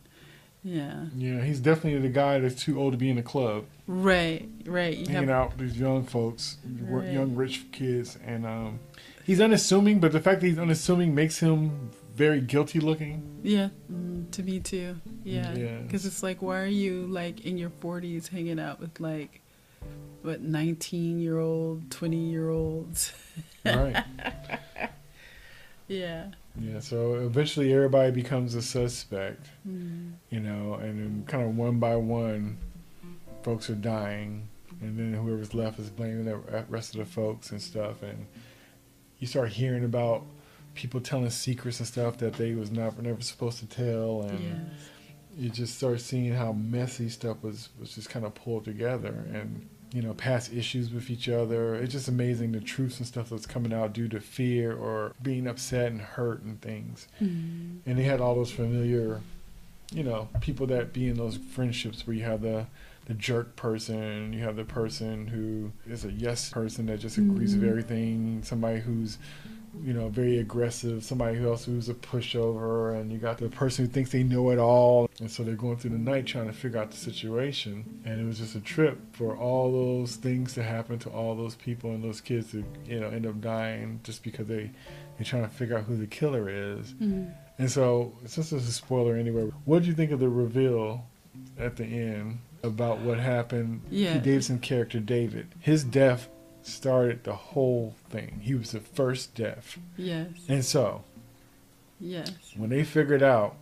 Yeah. 0.64 1.06
Yeah, 1.16 1.42
he's 1.42 1.58
definitely 1.60 2.00
the 2.00 2.08
guy 2.12 2.38
that's 2.38 2.62
too 2.62 2.78
old 2.80 2.92
to 2.92 2.98
be 2.98 3.10
in 3.10 3.16
the 3.16 3.22
club, 3.22 3.64
Right, 3.88 4.48
right. 4.64 4.96
You 4.96 5.06
hanging 5.06 5.28
have, 5.28 5.30
out 5.30 5.48
with 5.56 5.68
these 5.70 5.78
young 5.80 6.04
folks, 6.04 6.56
Right. 6.64 7.12
young 7.12 7.34
rich 7.34 7.64
kids. 7.72 8.16
And 8.24 8.46
um, 8.46 8.78
he's 9.24 9.40
unassuming, 9.40 9.98
but 9.98 10.12
the 10.12 10.20
fact 10.20 10.40
that 10.40 10.46
he's 10.46 10.58
unassuming 10.58 11.14
makes 11.14 11.38
him 11.40 11.90
very 12.14 12.40
guilty 12.40 12.78
looking. 12.78 13.22
yeah, 13.42 13.70
mm, 13.92 14.30
to 14.30 14.42
me 14.42 14.60
too. 14.60 14.96
Yeah. 15.24 15.52
Yes. 15.54 15.82
Because 15.82 16.06
it's 16.06 16.22
like, 16.22 16.40
why 16.42 16.60
are 16.60 16.66
you 16.66 17.06
like 17.06 17.44
in 17.44 17.58
your 17.58 17.70
40s 17.70 18.28
hanging 18.28 18.60
out 18.60 18.78
with 18.80 19.00
like, 19.00 19.40
what, 20.22 20.40
19 20.42 21.18
year 21.18 21.38
old, 21.40 21.90
20 21.90 22.16
year 22.16 22.48
olds? 22.50 23.12
Right. 23.64 23.96
Yeah. 25.88 26.26
Yeah, 26.60 26.80
so 26.80 27.14
eventually 27.14 27.72
everybody 27.72 28.10
becomes 28.12 28.54
a 28.54 28.62
suspect, 28.62 29.48
Mm. 29.66 30.12
you 30.30 30.40
know, 30.40 30.74
and 30.74 30.98
then 31.00 31.24
kind 31.26 31.42
of 31.44 31.56
one 31.56 31.78
by 31.78 31.96
one, 31.96 32.58
folks 33.42 33.70
are 33.70 33.74
dying, 33.74 34.48
and 34.80 34.98
then 34.98 35.14
whoever's 35.14 35.54
left 35.54 35.78
is 35.78 35.88
blaming 35.90 36.24
the 36.26 36.36
rest 36.68 36.94
of 36.94 36.98
the 36.98 37.06
folks 37.06 37.50
and 37.50 37.60
stuff, 37.62 38.02
and 38.02 38.26
you 39.18 39.26
start 39.26 39.48
hearing 39.50 39.84
about 39.84 40.24
people 40.74 41.00
telling 41.00 41.30
secrets 41.30 41.78
and 41.80 41.86
stuff 41.88 42.18
that 42.18 42.34
they 42.34 42.54
was 42.54 42.70
not 42.70 43.00
never 43.02 43.20
supposed 43.22 43.58
to 43.60 43.66
tell, 43.66 44.22
and 44.22 44.38
Yes. 44.40 44.58
you 45.38 45.48
just 45.48 45.76
start 45.76 46.00
seeing 46.00 46.32
how 46.34 46.52
messy 46.52 47.08
stuff 47.08 47.42
was 47.42 47.70
was 47.80 47.94
just 47.94 48.10
kind 48.10 48.26
of 48.26 48.34
pulled 48.34 48.64
together, 48.66 49.26
and 49.32 49.68
you 49.92 50.02
know, 50.02 50.14
past 50.14 50.52
issues 50.52 50.92
with 50.92 51.10
each 51.10 51.28
other. 51.28 51.74
It's 51.74 51.92
just 51.92 52.08
amazing 52.08 52.52
the 52.52 52.60
truths 52.60 52.98
and 52.98 53.06
stuff 53.06 53.28
that's 53.30 53.46
coming 53.46 53.72
out 53.72 53.92
due 53.92 54.08
to 54.08 54.20
fear 54.20 54.74
or 54.74 55.12
being 55.22 55.46
upset 55.46 55.92
and 55.92 56.00
hurt 56.00 56.42
and 56.42 56.60
things. 56.60 57.08
Mm. 57.20 57.80
And 57.84 57.98
they 57.98 58.04
had 58.04 58.20
all 58.20 58.34
those 58.34 58.50
familiar, 58.50 59.20
you 59.92 60.02
know, 60.02 60.28
people 60.40 60.66
that 60.68 60.92
be 60.92 61.08
in 61.08 61.16
those 61.16 61.36
friendships 61.36 62.06
where 62.06 62.16
you 62.16 62.24
have 62.24 62.42
the 62.42 62.66
the 63.06 63.14
jerk 63.14 63.56
person, 63.56 64.32
you 64.32 64.44
have 64.44 64.54
the 64.54 64.64
person 64.64 65.26
who 65.26 65.72
is 65.90 66.04
a 66.04 66.12
yes 66.12 66.50
person 66.50 66.86
that 66.86 66.98
just 66.98 67.18
agrees 67.18 67.56
with 67.56 67.68
everything, 67.68 68.42
somebody 68.44 68.78
who's 68.78 69.18
you 69.80 69.94
know, 69.94 70.08
very 70.08 70.38
aggressive, 70.38 71.02
somebody 71.02 71.42
else 71.42 71.64
who's 71.64 71.88
a 71.88 71.94
pushover, 71.94 72.98
and 73.00 73.10
you 73.10 73.18
got 73.18 73.38
the 73.38 73.48
person 73.48 73.86
who 73.86 73.90
thinks 73.90 74.12
they 74.12 74.22
know 74.22 74.50
it 74.50 74.58
all, 74.58 75.08
and 75.18 75.30
so 75.30 75.42
they're 75.42 75.54
going 75.54 75.78
through 75.78 75.90
the 75.90 75.98
night 75.98 76.26
trying 76.26 76.46
to 76.46 76.52
figure 76.52 76.78
out 76.78 76.90
the 76.90 76.96
situation. 76.96 78.00
And 78.04 78.20
it 78.20 78.24
was 78.24 78.38
just 78.38 78.54
a 78.54 78.60
trip 78.60 78.98
for 79.12 79.36
all 79.36 79.72
those 79.72 80.16
things 80.16 80.52
to 80.54 80.62
happen 80.62 80.98
to 81.00 81.10
all 81.10 81.34
those 81.34 81.54
people 81.54 81.90
and 81.90 82.04
those 82.04 82.20
kids 82.20 82.50
to, 82.50 82.64
you 82.86 83.00
know, 83.00 83.08
end 83.08 83.26
up 83.26 83.40
dying 83.40 84.00
just 84.02 84.22
because 84.22 84.46
they 84.46 84.70
they're 85.16 85.24
trying 85.24 85.48
to 85.48 85.54
figure 85.54 85.78
out 85.78 85.84
who 85.84 85.96
the 85.96 86.06
killer 86.06 86.48
is. 86.48 86.92
Mm. 86.94 87.32
And 87.58 87.70
so, 87.70 88.12
since 88.26 88.50
this 88.50 88.62
is 88.62 88.68
a 88.68 88.72
spoiler 88.72 89.16
anyway, 89.16 89.50
what 89.64 89.80
did 89.80 89.88
you 89.88 89.94
think 89.94 90.10
of 90.10 90.20
the 90.20 90.28
reveal 90.28 91.04
at 91.58 91.76
the 91.76 91.84
end 91.84 92.38
about 92.62 92.98
what 93.00 93.18
happened? 93.18 93.82
Yeah. 93.90 94.14
Pete 94.14 94.22
Davidson 94.24 94.58
character 94.58 94.98
David, 95.00 95.48
his 95.60 95.84
death 95.84 96.28
started 96.62 97.24
the 97.24 97.34
whole 97.34 97.94
thing. 98.10 98.40
He 98.42 98.54
was 98.54 98.70
the 98.72 98.80
first 98.80 99.34
death. 99.34 99.78
Yes. 99.96 100.28
And 100.48 100.64
so, 100.64 101.04
Yes. 102.00 102.30
when 102.56 102.70
they 102.70 102.84
figured 102.84 103.22
out, 103.22 103.56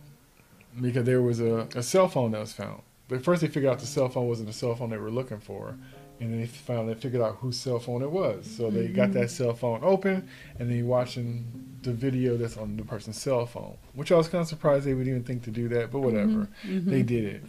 because 0.79 1.03
there 1.05 1.21
was 1.21 1.39
a, 1.39 1.67
a 1.75 1.83
cell 1.83 2.07
phone 2.07 2.31
that 2.31 2.39
was 2.39 2.53
found. 2.53 2.81
But 3.07 3.23
first, 3.23 3.41
they 3.41 3.47
figured 3.47 3.71
out 3.71 3.79
the 3.79 3.85
cell 3.85 4.07
phone 4.09 4.27
wasn't 4.27 4.47
the 4.47 4.53
cell 4.53 4.73
phone 4.75 4.89
they 4.89 4.97
were 4.97 5.11
looking 5.11 5.39
for, 5.39 5.75
and 6.21 6.31
then 6.31 6.39
they 6.39 6.45
finally 6.45 6.93
figured 6.93 7.21
out 7.21 7.37
whose 7.37 7.59
cell 7.59 7.79
phone 7.79 8.03
it 8.03 8.11
was. 8.11 8.45
So 8.45 8.69
they 8.69 8.87
got 8.87 9.09
mm-hmm. 9.09 9.19
that 9.19 9.31
cell 9.31 9.53
phone 9.53 9.79
open, 9.83 10.29
and 10.59 10.69
then 10.69 10.77
you're 10.77 10.85
watching 10.85 11.77
the 11.81 11.91
video 11.91 12.37
that's 12.37 12.57
on 12.57 12.77
the 12.77 12.83
person's 12.83 13.19
cell 13.19 13.47
phone. 13.47 13.75
Which 13.95 14.11
I 14.11 14.15
was 14.15 14.27
kind 14.27 14.43
of 14.43 14.47
surprised 14.47 14.85
they 14.85 14.93
would 14.93 15.07
even 15.07 15.23
think 15.23 15.43
to 15.43 15.51
do 15.51 15.67
that, 15.69 15.91
but 15.91 15.99
whatever, 15.99 16.47
mm-hmm. 16.63 16.77
Mm-hmm. 16.77 16.89
they 16.89 17.01
did 17.01 17.23
it. 17.25 17.43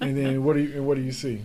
and 0.00 0.16
then 0.16 0.44
what 0.44 0.54
do 0.54 0.60
you 0.60 0.82
what 0.82 0.96
do 0.96 1.02
you 1.02 1.12
see? 1.12 1.42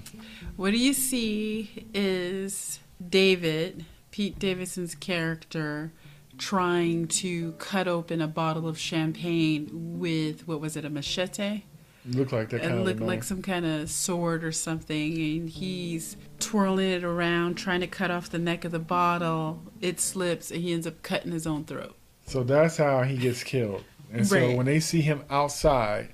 What 0.58 0.72
do 0.72 0.78
you 0.78 0.94
see 0.94 1.88
is 1.94 2.80
David, 3.10 3.86
Pete 4.12 4.38
Davidson's 4.38 4.94
character, 4.94 5.94
trying 6.38 7.08
to 7.08 7.54
cut 7.54 7.88
open 7.88 8.22
a 8.22 8.28
bottle 8.28 8.68
of 8.68 8.78
champagne 8.78 9.70
with, 10.00 10.48
what 10.48 10.60
was 10.60 10.76
it, 10.76 10.84
a 10.84 10.90
machete? 10.90 11.64
It 12.08 12.16
looked 12.16 12.32
like 12.32 12.50
that 12.50 12.62
kind 12.62 12.86
looked 12.86 13.02
like 13.02 13.24
some 13.24 13.42
kind 13.42 13.66
of 13.66 13.90
sword 13.90 14.44
or 14.44 14.52
something, 14.52 15.14
and 15.14 15.50
he's 15.50 16.16
twirling 16.40 16.92
it 16.92 17.04
around, 17.04 17.56
trying 17.56 17.82
to 17.82 17.88
cut 17.88 18.12
off 18.12 18.30
the 18.30 18.40
neck 18.40 18.64
of 18.64 18.72
the 18.72 18.80
bottle. 18.80 19.62
It 19.82 20.00
slips, 20.00 20.52
and 20.52 20.62
he 20.62 20.74
ends 20.74 20.88
up 20.88 21.02
cutting 21.04 21.32
his 21.32 21.46
own 21.46 21.66
throat. 21.66 21.96
So 22.26 22.44
that's 22.44 22.78
how 22.78 23.04
he 23.04 23.18
gets 23.18 23.44
killed. 23.44 23.84
And 24.12 24.26
so 24.26 24.56
when 24.56 24.66
they 24.66 24.80
see 24.80 25.02
him 25.02 25.24
outside 25.30 26.10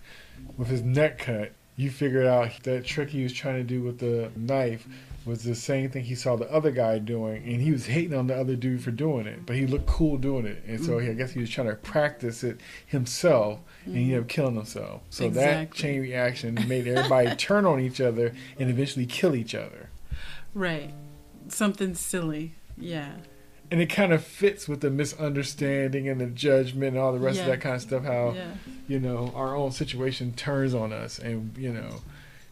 with 0.57 0.67
his 0.67 0.81
neck 0.81 1.19
cut, 1.19 1.51
you 1.75 1.89
figure 1.89 2.27
out 2.27 2.51
that 2.63 2.85
trick 2.85 3.09
he 3.09 3.23
was 3.23 3.33
trying 3.33 3.55
to 3.55 3.63
do 3.63 3.81
with 3.81 3.99
the 3.99 4.31
knife 4.35 4.87
was 5.25 5.43
the 5.43 5.55
same 5.55 5.89
thing 5.89 6.03
he 6.03 6.15
saw 6.15 6.35
the 6.35 6.51
other 6.51 6.71
guy 6.71 6.99
doing, 6.99 7.43
and 7.43 7.61
he 7.61 7.71
was 7.71 7.85
hating 7.85 8.13
on 8.13 8.27
the 8.27 8.35
other 8.35 8.55
dude 8.55 8.83
for 8.83 8.91
doing 8.91 9.25
it, 9.25 9.45
but 9.45 9.55
he 9.55 9.65
looked 9.65 9.85
cool 9.85 10.17
doing 10.17 10.45
it, 10.45 10.63
and 10.67 10.83
so 10.83 10.93
mm. 10.93 11.03
he, 11.03 11.09
I 11.09 11.13
guess 11.13 11.31
he 11.31 11.39
was 11.39 11.49
trying 11.49 11.67
to 11.67 11.75
practice 11.75 12.43
it 12.43 12.59
himself, 12.85 13.59
and 13.85 13.95
he 13.95 14.03
ended 14.03 14.19
up 14.19 14.25
mm. 14.25 14.29
killing 14.29 14.55
himself. 14.55 15.01
So 15.09 15.29
that 15.29 15.71
chain 15.73 16.01
reaction 16.01 16.55
made 16.67 16.87
everybody 16.87 17.35
turn 17.37 17.65
on 17.65 17.79
each 17.79 18.01
other 18.01 18.33
and 18.59 18.69
eventually 18.69 19.05
kill 19.05 19.35
each 19.35 19.55
other. 19.55 19.89
Right. 20.53 20.93
Something 21.47 21.95
silly. 21.95 22.55
Yeah. 22.77 23.13
And 23.71 23.81
it 23.81 23.87
kind 23.87 24.13
of 24.13 24.23
fits 24.23 24.67
with 24.67 24.81
the 24.81 24.91
misunderstanding 24.91 26.07
and 26.07 26.21
the 26.21 26.27
judgment 26.27 26.95
and 26.95 26.97
all 26.97 27.11
the 27.11 27.19
rest 27.19 27.39
of 27.39 27.47
that 27.47 27.61
kind 27.61 27.75
of 27.75 27.81
stuff. 27.81 28.03
How 28.03 28.33
Yeah. 28.33 28.51
you 28.87 28.99
know 28.99 29.31
our 29.33 29.55
own 29.55 29.71
situation 29.71 30.33
turns 30.33 30.73
on 30.75 30.93
us, 30.93 31.17
and 31.17 31.57
you 31.57 31.73
know, 31.73 32.01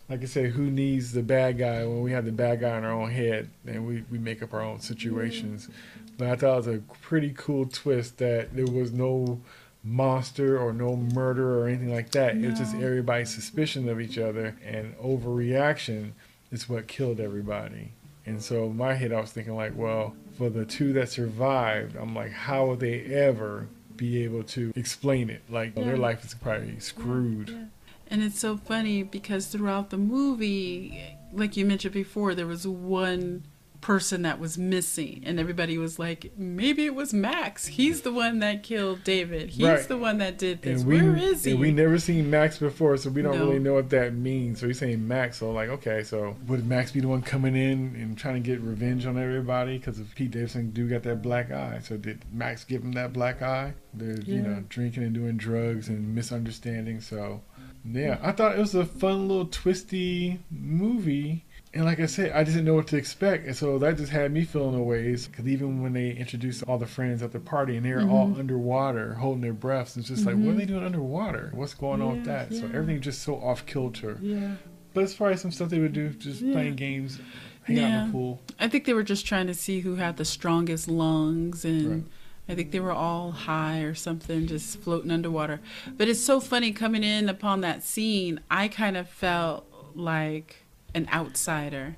like 0.09 0.21
I 0.21 0.25
said, 0.25 0.51
who 0.51 0.69
needs 0.69 1.13
the 1.13 1.23
bad 1.23 1.57
guy 1.57 1.85
when 1.85 2.01
we 2.01 2.11
have 2.11 2.25
the 2.25 2.31
bad 2.31 2.59
guy 2.59 2.77
in 2.77 2.83
our 2.83 2.91
own 2.91 3.11
head, 3.11 3.49
and 3.65 3.87
we 3.87 4.03
we 4.11 4.17
make 4.17 4.43
up 4.43 4.53
our 4.53 4.61
own 4.61 4.79
situations. 4.79 5.69
But 6.17 6.27
I 6.27 6.35
thought 6.35 6.53
it 6.53 6.57
was 6.57 6.67
a 6.67 6.83
pretty 7.01 7.33
cool 7.35 7.65
twist 7.65 8.17
that 8.17 8.55
there 8.55 8.65
was 8.65 8.91
no 8.91 9.41
monster 9.83 10.59
or 10.59 10.73
no 10.73 10.95
murder 10.95 11.59
or 11.59 11.67
anything 11.67 11.93
like 11.93 12.11
that. 12.11 12.35
It's 12.37 12.59
just 12.59 12.75
everybody's 12.75 13.33
suspicion 13.33 13.89
of 13.89 13.99
each 13.99 14.17
other 14.17 14.55
and 14.63 14.95
overreaction 14.97 16.11
is 16.51 16.69
what 16.69 16.87
killed 16.87 17.19
everybody. 17.19 17.93
And 18.25 18.41
so 18.41 18.65
in 18.65 18.77
my 18.77 18.93
head, 18.93 19.11
I 19.11 19.19
was 19.19 19.31
thinking 19.31 19.55
like, 19.55 19.73
well, 19.75 20.15
for 20.37 20.49
the 20.49 20.65
two 20.65 20.93
that 20.93 21.09
survived, 21.09 21.95
I'm 21.95 22.15
like, 22.15 22.31
how 22.31 22.67
would 22.67 22.79
they 22.79 23.01
ever 23.05 23.67
be 23.95 24.23
able 24.23 24.43
to 24.43 24.71
explain 24.75 25.29
it? 25.29 25.41
Like 25.49 25.73
their 25.75 25.97
life 25.97 26.23
is 26.23 26.33
probably 26.35 26.79
screwed. 26.79 27.49
Yeah. 27.49 27.63
And 28.11 28.21
it's 28.21 28.39
so 28.39 28.57
funny 28.57 29.03
because 29.03 29.47
throughout 29.47 29.89
the 29.89 29.97
movie, 29.97 31.01
like 31.31 31.55
you 31.57 31.65
mentioned 31.65 31.93
before, 31.93 32.35
there 32.35 32.45
was 32.47 32.67
one 32.67 33.43
person 33.79 34.21
that 34.21 34.37
was 34.39 34.59
missing, 34.59 35.23
and 35.25 35.39
everybody 35.39 35.75
was 35.75 35.97
like, 35.97 36.31
maybe 36.37 36.85
it 36.85 36.93
was 36.93 37.15
Max. 37.15 37.65
He's 37.65 38.01
the 38.01 38.11
one 38.13 38.37
that 38.37 38.61
killed 38.61 39.03
David. 39.03 39.49
He's 39.49 39.65
Right. 39.65 39.87
the 39.87 39.97
one 39.97 40.19
that 40.19 40.37
did 40.37 40.61
this. 40.61 40.83
We, 40.83 41.01
Where 41.01 41.17
is 41.17 41.43
he? 41.45 41.55
we 41.55 41.71
never 41.71 41.97
seen 41.97 42.29
Max 42.29 42.59
before, 42.59 42.95
so 42.97 43.09
we 43.09 43.23
don't 43.23 43.39
No. 43.39 43.45
really 43.47 43.57
know 43.59 43.73
what 43.73 43.89
that 43.89 44.13
means. 44.13 44.59
So 44.59 44.67
he's 44.67 44.77
saying 44.77 45.07
Max, 45.07 45.37
so 45.37 45.51
like, 45.51 45.69
okay, 45.69 46.03
so 46.03 46.35
would 46.45 46.67
Max 46.67 46.91
be 46.91 46.99
the 46.99 47.07
one 47.07 47.23
coming 47.23 47.55
in 47.55 47.95
and 47.99 48.15
trying 48.15 48.35
to 48.35 48.39
get 48.47 48.61
revenge 48.61 49.07
on 49.07 49.17
everybody? 49.17 49.79
Because 49.79 49.99
if 49.99 50.13
Pete 50.13 50.29
Davidson 50.29 50.69
do 50.71 50.87
got 50.87 51.01
that 51.01 51.23
black 51.23 51.49
eye, 51.49 51.79
so 51.81 51.97
did 51.97 52.23
Max 52.31 52.63
give 52.63 52.83
him 52.83 52.91
that 52.91 53.13
black 53.13 53.41
eye? 53.41 53.73
They're 53.95 54.21
you 54.21 54.43
know 54.43 54.63
drinking 54.69 55.01
and 55.03 55.13
doing 55.13 55.37
drugs 55.37 55.87
and 55.89 56.13
misunderstanding. 56.13 57.01
So 57.01 57.41
yeah, 57.85 58.17
I 58.21 58.31
thought 58.31 58.55
it 58.55 58.59
was 58.59 58.75
a 58.75 58.85
fun 58.85 59.27
little 59.27 59.45
twisty 59.47 60.39
movie. 60.49 61.45
And 61.73 61.85
like 61.85 62.01
I 62.01 62.05
said, 62.05 62.33
I 62.33 62.43
just 62.43 62.55
didn't 62.57 62.65
know 62.67 62.73
what 62.73 62.87
to 62.87 62.97
expect, 62.97 63.45
and 63.47 63.55
so 63.55 63.77
that 63.79 63.95
just 63.95 64.11
had 64.11 64.29
me 64.33 64.43
feeling 64.43 64.75
a 64.75 64.83
ways. 64.83 65.27
Because 65.27 65.47
even 65.47 65.81
when 65.81 65.93
they 65.93 66.11
introduced 66.11 66.63
all 66.67 66.77
the 66.77 66.85
friends 66.85 67.23
at 67.23 67.31
the 67.31 67.39
party, 67.39 67.77
and 67.77 67.85
they're 67.85 68.01
all 68.01 68.27
Mm-hmm. 68.27 68.39
underwater, 68.41 69.13
holding 69.13 69.41
their 69.41 69.53
breaths, 69.53 69.95
it's 69.95 70.09
just 70.09 70.25
like, 70.25 70.35
what 70.35 70.49
are 70.49 70.57
they 70.57 70.65
doing 70.65 70.83
underwater? 70.83 71.49
What's 71.53 71.73
going 71.73 72.01
on 72.01 72.17
with 72.17 72.27
Yeah, 72.27 72.43
that? 72.45 72.53
So 72.53 72.65
yeah. 72.65 72.75
everything's 72.75 73.05
just 73.05 73.21
so 73.21 73.35
off 73.35 73.65
kilter. 73.65 74.17
yeah. 74.21 74.55
But 74.93 75.05
as 75.05 75.13
far 75.13 75.29
as 75.31 75.39
some 75.39 75.51
stuff 75.51 75.69
they 75.69 75.79
would 75.79 75.93
do, 75.93 76.09
just 76.09 76.41
Yeah. 76.41 76.51
playing 76.51 76.75
games, 76.75 77.19
hang 77.63 77.79
out 77.79 77.85
in 77.85 77.89
Yeah. 77.91 78.05
the 78.07 78.11
pool. 78.11 78.41
I 78.59 78.67
think 78.67 78.83
they 78.83 78.93
were 78.93 79.03
just 79.03 79.25
trying 79.25 79.47
to 79.47 79.53
see 79.53 79.79
who 79.79 79.95
had 79.95 80.17
the 80.17 80.25
strongest 80.25 80.89
lungs 80.89 81.63
and 81.63 81.89
Right. 81.89 82.03
I 82.49 82.55
think 82.55 82.71
they 82.71 82.79
were 82.79 82.91
all 82.91 83.31
high 83.31 83.79
or 83.79 83.93
something, 83.93 84.47
just 84.47 84.79
floating 84.79 85.11
underwater. 85.11 85.61
But 85.95 86.09
it's 86.09 86.23
so 86.23 86.39
funny 86.39 86.71
coming 86.71 87.03
in 87.03 87.29
upon 87.29 87.61
that 87.61 87.83
scene. 87.83 88.41
I 88.49 88.67
kind 88.67 88.97
of 88.97 89.07
felt 89.09 89.65
like 89.95 90.65
an 90.93 91.07
outsider. 91.13 91.97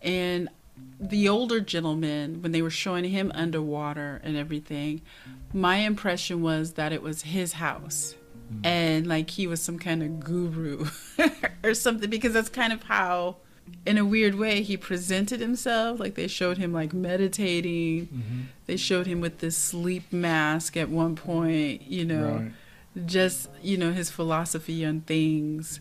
And 0.00 0.48
the 1.00 1.28
older 1.28 1.60
gentleman, 1.60 2.42
when 2.42 2.52
they 2.52 2.62
were 2.62 2.70
showing 2.70 3.04
him 3.04 3.32
underwater 3.34 4.20
and 4.24 4.36
everything, 4.36 5.02
my 5.52 5.78
impression 5.78 6.42
was 6.42 6.74
that 6.74 6.92
it 6.92 7.02
was 7.02 7.22
his 7.22 7.54
house. 7.54 8.14
Hmm. 8.48 8.66
And 8.66 9.06
like 9.06 9.30
he 9.30 9.46
was 9.46 9.60
some 9.60 9.78
kind 9.78 10.02
of 10.02 10.20
guru 10.20 10.86
or 11.64 11.74
something, 11.74 12.10
because 12.10 12.32
that's 12.32 12.48
kind 12.48 12.72
of 12.72 12.84
how, 12.84 13.36
in 13.84 13.98
a 13.98 14.04
weird 14.04 14.34
way, 14.36 14.62
he 14.62 14.76
presented 14.76 15.40
himself. 15.40 15.98
Like 16.00 16.14
they 16.14 16.28
showed 16.28 16.58
him 16.58 16.72
like 16.72 16.92
meditating, 16.92 18.06
mm-hmm. 18.06 18.40
they 18.66 18.76
showed 18.76 19.06
him 19.06 19.20
with 19.20 19.38
this 19.38 19.56
sleep 19.56 20.12
mask 20.12 20.76
at 20.76 20.88
one 20.88 21.16
point, 21.16 21.82
you 21.82 22.04
know 22.04 22.50
Right. 22.94 23.06
just 23.06 23.48
you 23.62 23.76
know 23.76 23.92
his 23.92 24.10
philosophy 24.10 24.84
on 24.84 25.00
things 25.02 25.80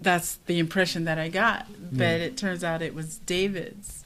that's 0.00 0.36
the 0.46 0.58
impression 0.58 1.04
that 1.04 1.18
i 1.18 1.28
got 1.28 1.66
but 1.92 2.20
it 2.20 2.36
turns 2.36 2.64
out 2.64 2.82
it 2.82 2.94
was 2.94 3.18
david's 3.18 4.04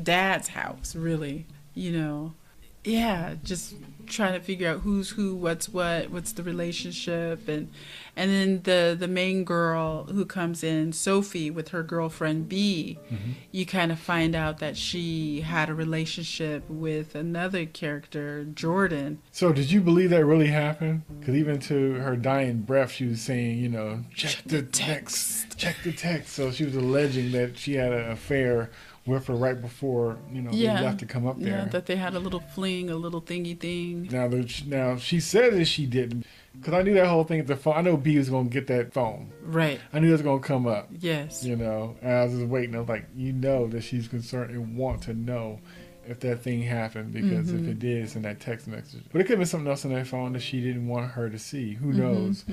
dad's 0.00 0.48
house 0.48 0.94
really 0.94 1.46
you 1.74 1.92
know 1.92 2.34
yeah 2.84 3.34
just 3.42 3.74
trying 4.06 4.32
to 4.32 4.40
figure 4.40 4.68
out 4.68 4.80
who's 4.80 5.10
who 5.10 5.34
what's 5.34 5.68
what 5.68 6.10
what's 6.10 6.32
the 6.32 6.42
relationship 6.42 7.46
and 7.48 7.70
and 8.16 8.30
then 8.30 8.60
the 8.64 8.96
the 8.98 9.06
main 9.06 9.44
girl 9.44 10.04
who 10.06 10.26
comes 10.26 10.64
in 10.64 10.92
sophie 10.92 11.50
with 11.50 11.68
her 11.68 11.82
girlfriend 11.82 12.48
b 12.48 12.98
mm-hmm. 13.06 13.32
you 13.52 13.64
kind 13.64 13.92
of 13.92 13.98
find 13.98 14.34
out 14.34 14.58
that 14.58 14.76
she 14.76 15.42
had 15.42 15.68
a 15.68 15.74
relationship 15.74 16.68
with 16.68 17.14
another 17.14 17.64
character 17.64 18.44
jordan 18.44 19.20
So 19.30 19.52
did 19.52 19.70
you 19.70 19.80
believe 19.80 20.10
that 20.10 20.24
really 20.24 20.48
happened? 20.48 21.02
Because 21.20 21.34
even 21.34 21.60
to 21.60 21.94
her 21.94 22.16
dying 22.16 22.62
breath, 22.62 22.92
she 22.92 23.06
was 23.06 23.20
saying, 23.20 23.58
you 23.58 23.68
know, 23.68 24.04
check, 24.14 24.42
the, 24.44 24.62
text. 24.62 25.56
check 25.56 25.76
the 25.84 25.92
text. 25.92 26.32
So 26.32 26.50
she 26.50 26.64
was 26.64 26.74
alleging 26.74 27.32
that 27.32 27.56
she 27.56 27.74
had 27.74 27.92
an 27.92 28.10
affair 28.10 28.70
with 29.06 29.26
her 29.26 29.34
right 29.34 29.60
before, 29.60 30.18
you 30.32 30.42
know, 30.42 30.50
yeah 30.52 30.78
they 30.78 30.84
left 30.86 31.00
to 31.00 31.06
come 31.06 31.26
up 31.26 31.38
there. 31.38 31.48
yeah 31.58 31.64
that 31.66 31.86
they 31.86 31.96
had 31.96 32.14
a 32.14 32.18
little 32.18 32.40
fling 32.40 32.90
a 32.90 32.96
little 32.96 33.22
thingy 33.22 33.58
thing 33.58 34.08
Now, 34.10 34.28
now 34.66 34.96
she 34.96 35.20
said 35.20 35.54
that 35.54 35.64
she 35.64 35.86
didn't, 35.86 36.26
because 36.54 36.74
I 36.74 36.82
knew 36.82 36.94
that 36.94 37.06
whole 37.06 37.24
thing 37.24 37.40
at 37.40 37.46
the 37.46 37.56
phone. 37.56 37.76
I 37.76 37.80
know 37.80 37.96
B 37.96 38.18
was 38.18 38.28
gonna 38.28 38.48
get 38.48 38.66
that 38.68 38.92
phone. 38.92 39.32
right 39.42 39.80
I 39.92 40.00
knew 40.00 40.08
it 40.08 40.12
was 40.12 40.22
gonna 40.22 40.40
come 40.40 40.66
up. 40.66 40.88
yes 40.98 41.42
You 41.44 41.56
know, 41.56 41.96
and 42.02 42.12
I 42.12 42.24
was 42.24 42.34
just 42.34 42.46
waiting. 42.46 42.74
I 42.76 42.80
was 42.80 42.88
like, 42.88 43.06
you 43.16 43.32
know 43.32 43.66
that 43.68 43.82
she's 43.82 44.06
concerned 44.08 44.50
and 44.50 44.76
want 44.76 45.02
to 45.04 45.14
know 45.14 45.60
if 46.06 46.20
that 46.20 46.42
thing 46.42 46.62
happened 46.62 47.12
because 47.12 47.48
Mm-hmm. 47.48 47.64
if 47.64 47.68
it 47.68 47.78
did, 47.78 48.02
it's 48.04 48.16
in 48.16 48.22
that 48.22 48.40
text 48.40 48.66
message. 48.66 49.02
But 49.12 49.20
it 49.20 49.24
could 49.24 49.30
have 49.32 49.38
been 49.38 49.46
something 49.46 49.68
else 49.70 49.84
in 49.84 49.92
that 49.94 50.06
phone 50.08 50.32
that 50.32 50.40
she 50.40 50.60
didn't 50.60 50.88
want 50.88 51.10
her 51.12 51.30
to 51.30 51.38
see. 51.38 51.74
Who 51.74 51.92
Mm-hmm, 51.92 51.98
knows? 52.00 52.44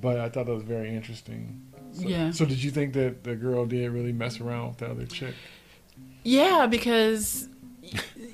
But 0.00 0.18
I 0.20 0.28
thought 0.28 0.46
that 0.46 0.54
was 0.54 0.62
very 0.62 0.94
interesting. 0.94 1.60
So, 1.92 2.06
Yeah. 2.08 2.30
So 2.30 2.44
did 2.44 2.62
you 2.62 2.70
think 2.70 2.92
that 2.94 3.24
the 3.24 3.34
girl 3.34 3.66
did 3.66 3.90
really 3.90 4.12
mess 4.12 4.40
around 4.40 4.68
with 4.68 4.76
the 4.78 4.90
other 4.90 5.06
chick? 5.06 5.34
Yeah, 6.22 6.66
because 6.66 7.48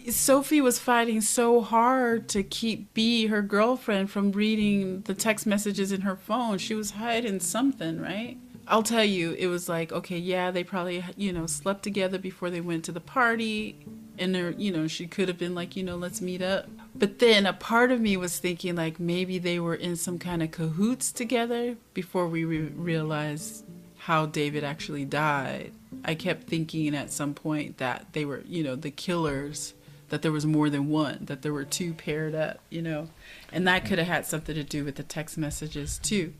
Sophie 0.09 0.61
was 0.61 0.79
fighting 0.79 1.21
so 1.21 1.61
hard 1.61 2.29
to 2.31 2.43
keep 2.43 2.93
B, 2.95 3.27
her 3.27 3.43
girlfriend, 3.43 4.11
from 4.11 4.33
reading 4.33 5.03
the 5.03 5.15
text 5.15 5.47
messages 5.47 5.93
in 5.93 6.03
her 6.03 6.17
phone. 6.17 6.59
She 6.59 6.75
was 6.75 6.93
hiding 6.93 7.41
something, 7.41 8.01
right? 8.01 8.39
I'll 8.69 8.83
tell 8.83 9.05
you, 9.05 9.33
it 9.33 9.47
was 9.47 9.69
like, 9.69 9.93
okay, 9.93 10.19
yeah, 10.19 10.51
they 10.51 10.65
probably, 10.65 11.05
you 11.17 11.33
know, 11.33 11.47
slept 11.47 11.83
together 11.85 12.19
before 12.19 12.51
they 12.51 12.61
went 12.61 12.85
to 12.87 12.93
the 12.93 13.01
party. 13.01 13.77
And 14.19 14.35
you 14.59 14.73
know, 14.73 14.89
she 14.89 15.07
could 15.07 15.29
have 15.29 15.39
been 15.39 15.55
like, 15.55 15.77
you 15.77 15.83
know, 15.83 15.97
let's 15.97 16.21
meet 16.21 16.43
up. 16.43 16.69
But 16.95 17.19
then 17.19 17.47
a 17.47 17.53
part 17.53 17.93
of 17.93 18.01
me 18.01 18.17
was 18.17 18.39
thinking, 18.39 18.75
like, 18.75 18.99
maybe 18.99 19.39
they 19.39 19.61
were 19.61 19.75
in 19.75 19.95
some 19.95 20.19
kind 20.19 20.43
of 20.43 20.51
cahoots 20.51 21.13
together 21.13 21.77
before 21.95 22.27
we 22.27 22.45
re- 22.45 22.73
realized 22.75 23.65
how 23.99 24.27
David 24.27 24.65
actually 24.65 25.05
died. 25.05 25.73
I 26.07 26.15
kept 26.15 26.49
thinking 26.49 26.95
at 26.95 27.13
some 27.13 27.35
point 27.35 27.79
that 27.79 28.13
they 28.13 28.25
were, 28.25 28.43
you 28.47 28.63
know, 28.63 28.77
the 28.77 28.93
killers, 28.93 29.75
that 30.09 30.23
there 30.23 30.31
was 30.31 30.47
more 30.47 30.71
than 30.71 30.89
one, 30.89 31.19
that 31.23 31.43
there 31.43 31.53
were 31.53 31.65
two 31.65 31.93
paired 31.93 32.35
up, 32.35 32.61
you 32.71 32.81
know. 32.81 33.09
And 33.53 33.67
that 33.67 33.85
could 33.85 33.99
have 33.99 34.07
had 34.07 34.25
something 34.25 34.55
to 34.55 34.63
do 34.63 34.85
with 34.85 34.95
the 34.95 35.03
text 35.03 35.37
messages 35.37 35.99
too. 35.99 36.33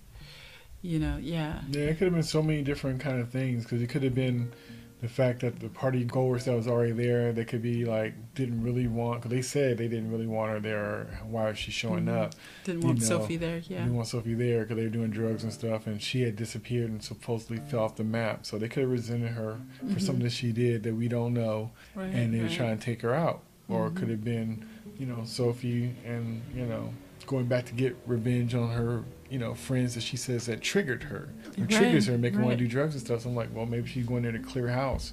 You 0.83 1.01
know, 1.01 1.19
yeah. 1.21 1.63
Yeah, 1.71 1.87
it 1.87 1.99
could 1.99 2.05
have 2.05 2.15
been 2.15 2.23
so 2.23 2.43
many 2.43 2.63
different 2.63 3.01
kind 3.01 3.21
of 3.21 3.31
things 3.31 3.65
because 3.65 3.83
it 3.83 3.89
could 3.89 4.05
have 4.05 4.15
been 4.15 4.53
the 5.01 5.09
fact 5.09 5.41
that 5.41 5.61
the 5.61 5.69
party 5.69 6.05
goers 6.05 6.47
that 6.47 6.55
was 6.57 6.67
already 6.67 6.93
there, 6.93 7.33
they 7.33 7.45
could 7.45 7.61
be 7.61 7.85
like 7.85 8.15
didn't 8.35 8.63
really 8.63 8.87
want 8.87 9.21
because 9.21 9.31
they 9.31 9.43
said 9.43 9.77
they 9.77 9.89
didn't 9.89 10.11
really 10.11 10.27
want 10.27 10.53
her 10.53 10.61
there. 10.61 11.21
Why 11.29 11.51
is 11.51 11.59
she 11.59 11.71
showing 11.71 12.09
up? 12.09 12.35
Didn't 12.65 12.81
You 12.83 12.87
want 12.89 13.01
know, 13.01 13.07
Sophie 13.07 13.37
there, 13.37 13.59
yeah. 13.59 13.79
Didn't 13.81 13.95
want 13.95 14.09
Sophie 14.09 14.35
there 14.35 14.63
because 14.63 14.77
they 14.79 14.85
were 14.85 14.89
doing 14.89 15.11
drugs 15.11 15.43
and 15.45 15.53
stuff, 15.53 15.87
and 15.87 16.01
she 16.01 16.23
had 16.23 16.35
disappeared 16.35 16.91
and 16.91 17.03
supposedly 17.03 17.59
fell 17.69 17.81
off 17.81 17.97
the 17.97 18.05
map. 18.05 18.47
So 18.47 18.57
they 18.59 18.69
could 18.69 18.83
have 18.85 18.91
resented 18.91 19.33
her 19.33 19.61
for 19.93 20.01
something 20.01 20.25
that 20.25 20.33
she 20.33 20.51
did 20.53 20.83
that 20.85 20.95
we 20.95 21.09
don't 21.09 21.35
know, 21.35 21.71
Mm-hmm. 21.91 22.01
Right, 22.01 22.15
and 22.15 22.33
they 22.33 22.39
were 22.39 22.45
right. 22.45 22.51
Mm-hmm. 22.53 22.57
trying 22.57 22.79
to 22.79 22.85
take 22.85 23.03
her 23.03 23.15
out. 23.15 23.43
Or 23.69 23.89
it 23.89 23.97
could 23.97 24.09
have 24.11 24.23
been, 24.25 24.65
you 24.99 25.07
know, 25.07 25.25
Sophie 25.25 25.95
and 26.07 26.41
you 26.55 26.65
know 26.65 26.93
going 27.27 27.47
back 27.47 27.65
to 27.67 27.75
get 27.75 27.97
revenge 28.07 28.55
on 28.55 28.71
her, 28.71 29.03
you 29.31 29.39
know, 29.39 29.55
friends 29.55 29.95
that 29.95 30.03
she 30.03 30.17
says 30.17 30.47
that 30.47 30.61
triggered 30.61 31.05
her, 31.05 31.29
or 31.59 31.63
Right, 31.63 31.71
triggers 31.71 32.07
her, 32.07 32.19
making 32.19 32.39
her 32.39 32.45
want 32.45 32.59
to 32.59 32.65
do 32.65 32.71
drugs 32.71 32.95
and 32.95 33.05
stuff. 33.05 33.23
So 33.23 33.29
I'm 33.29 33.37
like, 33.37 33.49
well, 33.55 33.67
maybe 33.67 33.89
she's 33.89 34.07
going 34.07 34.23
there 34.23 34.33
to 34.33 34.39
clear 34.39 34.69
house. 34.69 35.13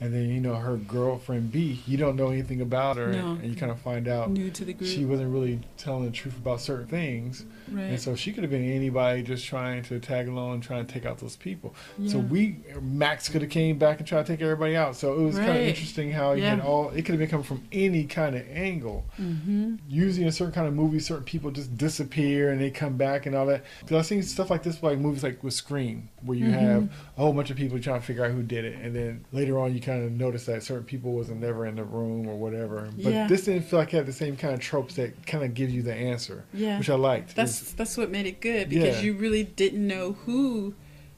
And 0.00 0.12
then 0.14 0.28
you 0.28 0.40
know 0.40 0.54
her 0.54 0.76
girlfriend 0.76 1.50
B, 1.52 1.80
you 1.86 1.96
don't 1.96 2.16
know 2.16 2.28
anything 2.28 2.60
about 2.60 2.96
her, 2.96 3.12
No. 3.12 3.32
and 3.32 3.44
you 3.46 3.56
kind 3.56 3.72
of 3.72 3.80
find 3.80 4.06
out 4.08 4.30
New 4.30 4.50
to 4.50 4.64
the 4.64 4.72
group. 4.72 4.88
she 4.88 5.04
wasn't 5.04 5.32
really 5.32 5.60
telling 5.76 6.04
the 6.04 6.10
truth 6.10 6.36
about 6.36 6.60
certain 6.60 6.86
things, 6.86 7.44
right. 7.70 7.82
and 7.84 8.00
so 8.00 8.14
she 8.14 8.32
could 8.32 8.42
have 8.44 8.50
been 8.50 8.64
anybody 8.70 9.22
just 9.22 9.44
trying 9.46 9.82
to 9.84 9.98
tag 10.00 10.28
along 10.28 10.60
trying 10.60 10.84
to 10.86 10.92
take 10.92 11.04
out 11.06 11.18
those 11.18 11.36
people. 11.36 11.74
Yeah. 11.98 12.12
So 12.12 12.18
we 12.18 12.56
Max 12.80 13.28
could 13.28 13.42
have 13.42 13.50
came 13.50 13.78
back 13.78 13.98
and 13.98 14.06
tried 14.06 14.26
to 14.26 14.32
take 14.32 14.42
everybody 14.42 14.76
out. 14.76 14.96
So 14.96 15.14
it 15.14 15.22
was 15.22 15.36
kind 15.36 15.50
of 15.50 15.56
interesting 15.56 16.10
how 16.12 16.32
you 16.32 16.42
Yeah. 16.42 16.50
had 16.56 16.60
all 16.60 16.90
it 16.90 17.02
could 17.02 17.12
have 17.12 17.18
been 17.18 17.28
coming 17.28 17.44
from 17.44 17.62
any 17.72 18.04
kind 18.04 18.34
of 18.36 18.42
angle. 18.50 19.04
mm-hmm. 19.20 19.76
Using 19.88 20.26
a 20.26 20.32
certain 20.32 20.52
kind 20.54 20.66
of 20.66 20.74
movie, 20.74 20.98
certain 21.00 21.24
people 21.24 21.50
just 21.50 21.76
disappear 21.76 22.50
and 22.50 22.60
they 22.60 22.70
come 22.70 22.96
back 22.96 23.26
and 23.26 23.34
all 23.34 23.46
that. 23.46 23.64
Because 23.80 23.96
I've 23.98 24.06
seen 24.06 24.22
stuff 24.22 24.50
like 24.50 24.62
this, 24.62 24.82
like 24.82 24.98
movies 24.98 25.22
like 25.22 25.42
with 25.42 25.54
Scream, 25.54 26.08
where 26.22 26.36
you 26.36 26.46
Mm-hmm. 26.48 26.54
have 26.58 26.88
a 27.16 27.20
whole 27.20 27.32
bunch 27.32 27.50
of 27.50 27.56
people 27.56 27.78
trying 27.78 28.00
to 28.00 28.06
figure 28.06 28.24
out 28.24 28.30
who 28.30 28.42
did 28.42 28.64
it, 28.64 28.76
and 28.80 28.94
then 28.94 29.24
later 29.32 29.58
on 29.58 29.74
you 29.74 29.80
kind 29.88 30.04
of 30.04 30.12
noticed 30.12 30.46
that 30.46 30.62
certain 30.62 30.84
people 30.84 31.12
wasn't 31.12 31.40
never 31.40 31.64
in 31.66 31.76
the 31.76 31.84
room 31.84 32.28
or 32.28 32.36
whatever. 32.36 32.88
But 33.02 33.12
Yeah. 33.12 33.26
this 33.26 33.44
didn't 33.46 33.62
feel 33.62 33.78
like 33.78 33.94
it 33.94 33.96
had 33.96 34.06
the 34.06 34.12
same 34.12 34.36
kind 34.36 34.52
of 34.54 34.60
tropes 34.60 34.96
that 34.96 35.26
kind 35.26 35.42
of 35.42 35.54
give 35.54 35.70
you 35.70 35.82
the 35.82 35.94
answer, 35.94 36.44
Yeah. 36.52 36.78
which 36.78 36.90
I 36.90 36.94
liked. 36.94 37.34
That's 37.34 37.72
that's 37.72 37.96
what 37.96 38.10
made 38.10 38.26
it 38.26 38.40
good 38.40 38.68
because 38.68 38.96
Yeah. 38.98 39.02
you 39.02 39.14
really 39.14 39.44
didn't 39.44 39.86
know 39.86 40.12
who 40.12 40.74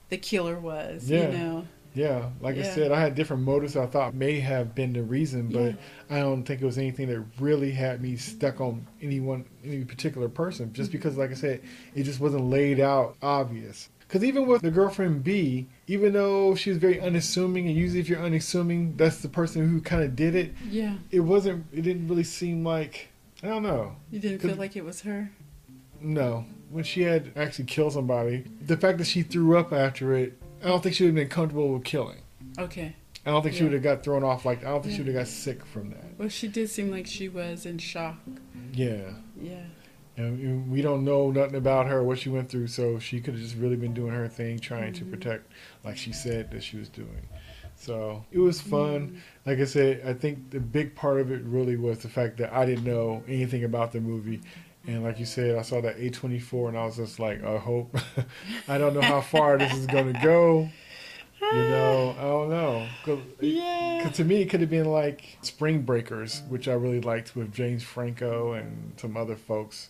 the 0.08 0.16
killer 0.18 0.58
was. 0.58 1.10
Yeah. 1.10 1.30
You 1.30 1.38
know. 1.38 1.64
Yeah, 1.92 2.30
like 2.40 2.56
I 2.56 2.62
said, 2.62 2.92
I 2.92 3.00
had 3.00 3.16
different 3.16 3.42
motives 3.42 3.76
I 3.76 3.84
thought 3.86 4.14
may 4.14 4.38
have 4.38 4.76
been 4.76 4.92
the 4.92 5.02
reason, 5.02 5.48
but 5.48 5.74
I 6.08 6.20
don't 6.20 6.44
think 6.44 6.62
it 6.62 6.64
was 6.64 6.78
anything 6.78 7.08
that 7.08 7.20
really 7.40 7.72
had 7.72 8.00
me 8.00 8.14
stuck 8.14 8.60
on 8.60 8.86
anyone, 9.02 9.44
any 9.64 9.84
particular 9.84 10.28
person. 10.28 10.66
Mm-hmm. 10.66 10.74
Just 10.74 10.92
because, 10.92 11.16
like 11.16 11.32
I 11.32 11.34
said, 11.34 11.62
it 11.96 12.04
just 12.04 12.20
wasn't 12.20 12.44
laid 12.44 12.78
out 12.78 13.16
obvious. 13.22 13.88
Because 14.10 14.24
even 14.24 14.44
with 14.48 14.62
the 14.62 14.72
girlfriend 14.72 15.22
B, 15.22 15.68
even 15.86 16.14
though 16.14 16.56
she 16.56 16.70
was 16.70 16.80
very 16.80 17.00
unassuming, 17.00 17.68
and 17.68 17.76
usually 17.76 18.00
if 18.00 18.08
you're 18.08 18.18
unassuming, 18.20 18.96
that's 18.96 19.18
the 19.18 19.28
person 19.28 19.68
who 19.68 19.80
kind 19.80 20.02
of 20.02 20.16
did 20.16 20.34
it. 20.34 20.52
Yeah. 20.68 20.94
It 21.12 21.20
wasn't. 21.20 21.64
It 21.72 21.82
didn't 21.82 22.08
really 22.08 22.24
seem 22.24 22.64
like. 22.64 23.06
I 23.40 23.46
don't 23.46 23.62
know. 23.62 23.94
You 24.10 24.18
didn't 24.18 24.40
feel 24.40 24.56
like 24.56 24.74
it 24.74 24.84
was 24.84 25.02
her. 25.02 25.30
No, 26.00 26.44
when 26.70 26.82
she 26.82 27.02
had 27.02 27.30
actually 27.36 27.66
killed 27.66 27.92
somebody, 27.92 28.46
the 28.60 28.76
fact 28.76 28.98
that 28.98 29.06
she 29.06 29.22
threw 29.22 29.56
up 29.56 29.72
after 29.72 30.12
it, 30.14 30.36
I 30.64 30.66
don't 30.66 30.82
think 30.82 30.96
she 30.96 31.04
would 31.04 31.10
have 31.10 31.14
been 31.14 31.28
comfortable 31.28 31.72
with 31.72 31.84
killing. 31.84 32.22
Okay. 32.58 32.96
I 33.24 33.30
don't 33.30 33.42
think 33.42 33.54
she 33.54 33.62
would 33.62 33.74
have 33.74 33.82
got 33.84 34.02
thrown 34.02 34.24
off 34.24 34.44
like 34.44 34.64
I 34.64 34.70
don't 34.70 34.82
think 34.82 34.96
she 34.96 35.02
would 35.02 35.14
have 35.14 35.24
got 35.24 35.28
sick 35.28 35.64
from 35.64 35.90
that. 35.90 36.18
Well, 36.18 36.28
she 36.28 36.48
did 36.48 36.68
seem 36.68 36.90
like 36.90 37.06
she 37.06 37.28
was 37.28 37.64
in 37.64 37.78
shock. 37.78 38.16
Yeah. 38.72 39.12
Yeah. 39.40 39.62
And 40.20 40.70
we 40.70 40.82
don't 40.82 41.04
know 41.04 41.30
nothing 41.30 41.56
about 41.56 41.86
her, 41.86 42.02
what 42.02 42.18
she 42.18 42.28
went 42.28 42.50
through, 42.50 42.66
so 42.68 42.98
she 42.98 43.20
could 43.20 43.34
have 43.34 43.42
just 43.42 43.56
really 43.56 43.76
been 43.76 43.94
doing 43.94 44.12
her 44.12 44.28
thing, 44.28 44.58
trying 44.58 44.92
to 44.94 45.00
mm-hmm. 45.00 45.10
protect, 45.10 45.50
like 45.84 45.96
she 45.96 46.12
said 46.12 46.50
that 46.50 46.62
she 46.62 46.76
was 46.76 46.88
doing. 46.88 47.28
So 47.76 48.24
it 48.30 48.38
was 48.38 48.60
fun. 48.60 49.08
Mm-hmm. 49.08 49.16
Like 49.46 49.58
I 49.58 49.64
said, 49.64 50.02
I 50.06 50.12
think 50.12 50.50
the 50.50 50.60
big 50.60 50.94
part 50.94 51.18
of 51.18 51.30
it 51.32 51.42
really 51.44 51.76
was 51.76 51.98
the 51.98 52.08
fact 52.08 52.36
that 52.36 52.52
I 52.52 52.66
didn't 52.66 52.84
know 52.84 53.22
anything 53.26 53.64
about 53.64 53.92
the 53.92 54.00
movie. 54.00 54.40
And 54.86 55.02
like 55.02 55.18
you 55.18 55.26
said, 55.26 55.56
I 55.56 55.62
saw 55.62 55.80
that 55.80 55.98
A24 55.98 56.68
and 56.68 56.78
I 56.78 56.84
was 56.84 56.96
just 56.96 57.18
like, 57.18 57.42
I 57.42 57.56
hope. 57.56 57.96
I 58.68 58.76
don't 58.76 58.94
know 58.94 59.00
how 59.00 59.20
far 59.22 59.56
this 59.56 59.72
is 59.72 59.86
going 59.86 60.12
to 60.12 60.20
go. 60.20 60.68
You 61.40 61.48
know, 61.68 62.14
I 62.18 62.22
don't 62.22 62.50
know. 62.50 62.86
'Cause 63.04 63.18
Yeah. 63.40 64.00
'cause 64.02 64.16
to 64.16 64.24
me, 64.24 64.42
it 64.42 64.50
could 64.50 64.60
have 64.60 64.70
been 64.70 64.86
like 64.86 65.38
Spring 65.42 65.82
Breakers, 65.82 66.42
which 66.48 66.68
I 66.68 66.74
really 66.74 67.00
liked 67.00 67.34
with 67.36 67.52
James 67.52 67.82
Franco 67.82 68.52
and 68.52 68.92
some 68.96 69.16
other 69.16 69.36
folks. 69.36 69.88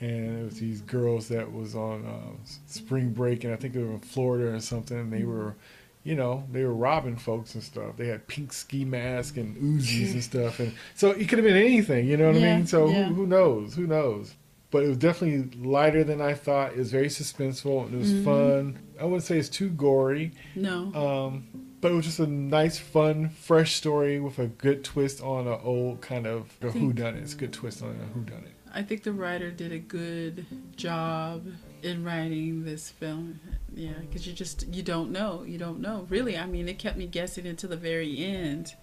And 0.00 0.40
it 0.40 0.44
was 0.44 0.58
these 0.58 0.80
girls 0.82 1.28
that 1.28 1.52
was 1.52 1.74
on 1.74 2.04
uh, 2.04 2.36
spring 2.66 3.10
break, 3.12 3.44
and 3.44 3.52
I 3.52 3.56
think 3.56 3.74
they 3.74 3.82
were 3.82 3.92
in 3.92 4.00
Florida 4.00 4.52
or 4.54 4.60
something. 4.60 4.98
And 4.98 5.12
they 5.12 5.22
were, 5.22 5.54
you 6.02 6.14
know, 6.14 6.44
they 6.52 6.64
were 6.64 6.74
robbing 6.74 7.16
folks 7.16 7.54
and 7.54 7.62
stuff. 7.62 7.96
They 7.96 8.08
had 8.08 8.26
pink 8.26 8.52
ski 8.52 8.84
masks 8.84 9.36
and 9.38 9.56
Uzis 9.56 10.12
and 10.12 10.22
stuff, 10.32 10.60
and 10.60 10.74
so 10.94 11.12
it 11.12 11.28
could 11.28 11.38
have 11.38 11.46
been 11.46 11.56
anything. 11.56 12.06
You 12.06 12.16
know 12.18 12.26
what 12.26 12.36
I 12.36 12.40
mean? 12.40 12.66
So 12.66 12.88
yeah. 12.88 13.04
who, 13.04 13.14
who 13.14 13.26
knows? 13.26 13.74
Who 13.74 13.86
knows? 13.86 14.34
But 14.70 14.82
it 14.82 14.88
was 14.88 14.96
definitely 14.98 15.56
lighter 15.60 16.02
than 16.04 16.20
I 16.20 16.34
thought. 16.34 16.72
It 16.72 16.78
was 16.78 16.90
very 16.90 17.06
suspenseful 17.06 17.86
and 17.86 17.94
it 17.94 17.98
was 17.98 18.12
Mm-hmm. 18.12 18.24
fun. 18.24 18.78
I 19.00 19.04
wouldn't 19.04 19.24
say 19.24 19.38
it's 19.38 19.48
too 19.48 19.70
gory. 19.70 20.32
No. 20.54 20.92
Um, 20.94 21.48
but 21.80 21.92
it 21.92 21.94
was 21.94 22.06
just 22.06 22.20
a 22.20 22.26
nice, 22.26 22.78
fun, 22.78 23.28
fresh 23.28 23.74
story 23.74 24.18
with 24.20 24.38
a 24.38 24.46
good 24.46 24.84
twist 24.84 25.20
on 25.20 25.46
an 25.46 25.58
old 25.62 26.00
kind 26.00 26.26
of 26.26 26.56
a 26.62 26.66
whodunit. 26.66 27.16
It's 27.16 27.34
a 27.34 27.36
good 27.36 27.52
twist 27.52 27.82
on 27.82 27.90
a 27.90 28.18
whodunit. 28.18 28.52
I 28.72 28.82
think 28.82 29.02
the 29.02 29.12
writer 29.12 29.50
did 29.50 29.70
a 29.70 29.78
good 29.78 30.46
job 30.76 31.46
in 31.82 32.02
writing 32.04 32.64
this 32.64 32.90
film. 32.90 33.38
Yeah, 33.74 33.92
because 34.00 34.26
you 34.26 34.32
just 34.32 34.66
you 34.74 34.82
don't 34.82 35.10
know, 35.10 35.44
you 35.46 35.58
don't 35.58 35.80
know. 35.80 36.06
Really, 36.08 36.36
I 36.36 36.46
mean, 36.46 36.68
it 36.68 36.78
kept 36.78 36.96
me 36.96 37.06
guessing 37.06 37.46
until 37.46 37.70
the 37.70 37.76
very 37.76 38.18
end. 38.24 38.74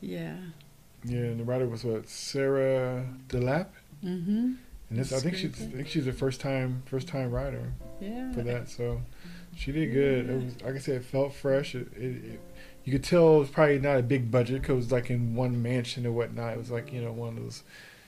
Yeah. 0.00 0.36
Yeah, 1.04 1.18
and 1.18 1.40
the 1.40 1.44
writer 1.44 1.68
was 1.68 1.84
what 1.84 2.08
Sarah 2.08 3.06
DeLappe, 3.28 3.68
Mm-hmm. 4.04 4.52
And 4.92 5.00
this 5.00 5.12
I 5.12 5.20
think 5.20 5.36
she's 5.36 5.60
I 5.60 5.66
think 5.66 5.88
she's 5.88 6.06
a 6.06 6.12
first 6.12 6.40
time 6.40 6.82
first 6.86 7.08
time 7.08 7.30
writer 7.30 7.72
Yeah. 8.00 8.32
for 8.32 8.42
that. 8.42 8.68
So 8.68 9.00
she 9.56 9.72
did 9.72 9.92
good. 9.92 10.28
It 10.30 10.44
was 10.44 10.62
like 10.62 10.74
I 10.74 10.78
said, 10.78 10.96
it 10.96 11.04
felt 11.04 11.34
fresh. 11.34 11.74
It, 11.74 11.88
it, 11.96 12.24
it 12.24 12.40
you 12.84 12.92
could 12.92 13.04
tell 13.04 13.36
it 13.36 13.38
was 13.40 13.48
probably 13.50 13.78
not 13.78 13.98
a 13.98 14.02
big 14.02 14.30
budget 14.30 14.60
because 14.62 14.72
it 14.72 14.76
was 14.76 14.92
like 14.92 15.10
in 15.10 15.34
one 15.34 15.62
mansion 15.62 16.06
or 16.06 16.12
whatnot. 16.12 16.52
It 16.54 16.58
was 16.58 16.70
like 16.70 16.92
you 16.92 17.00
know 17.02 17.12
one 17.12 17.36
of 17.36 17.42
those 17.42 17.62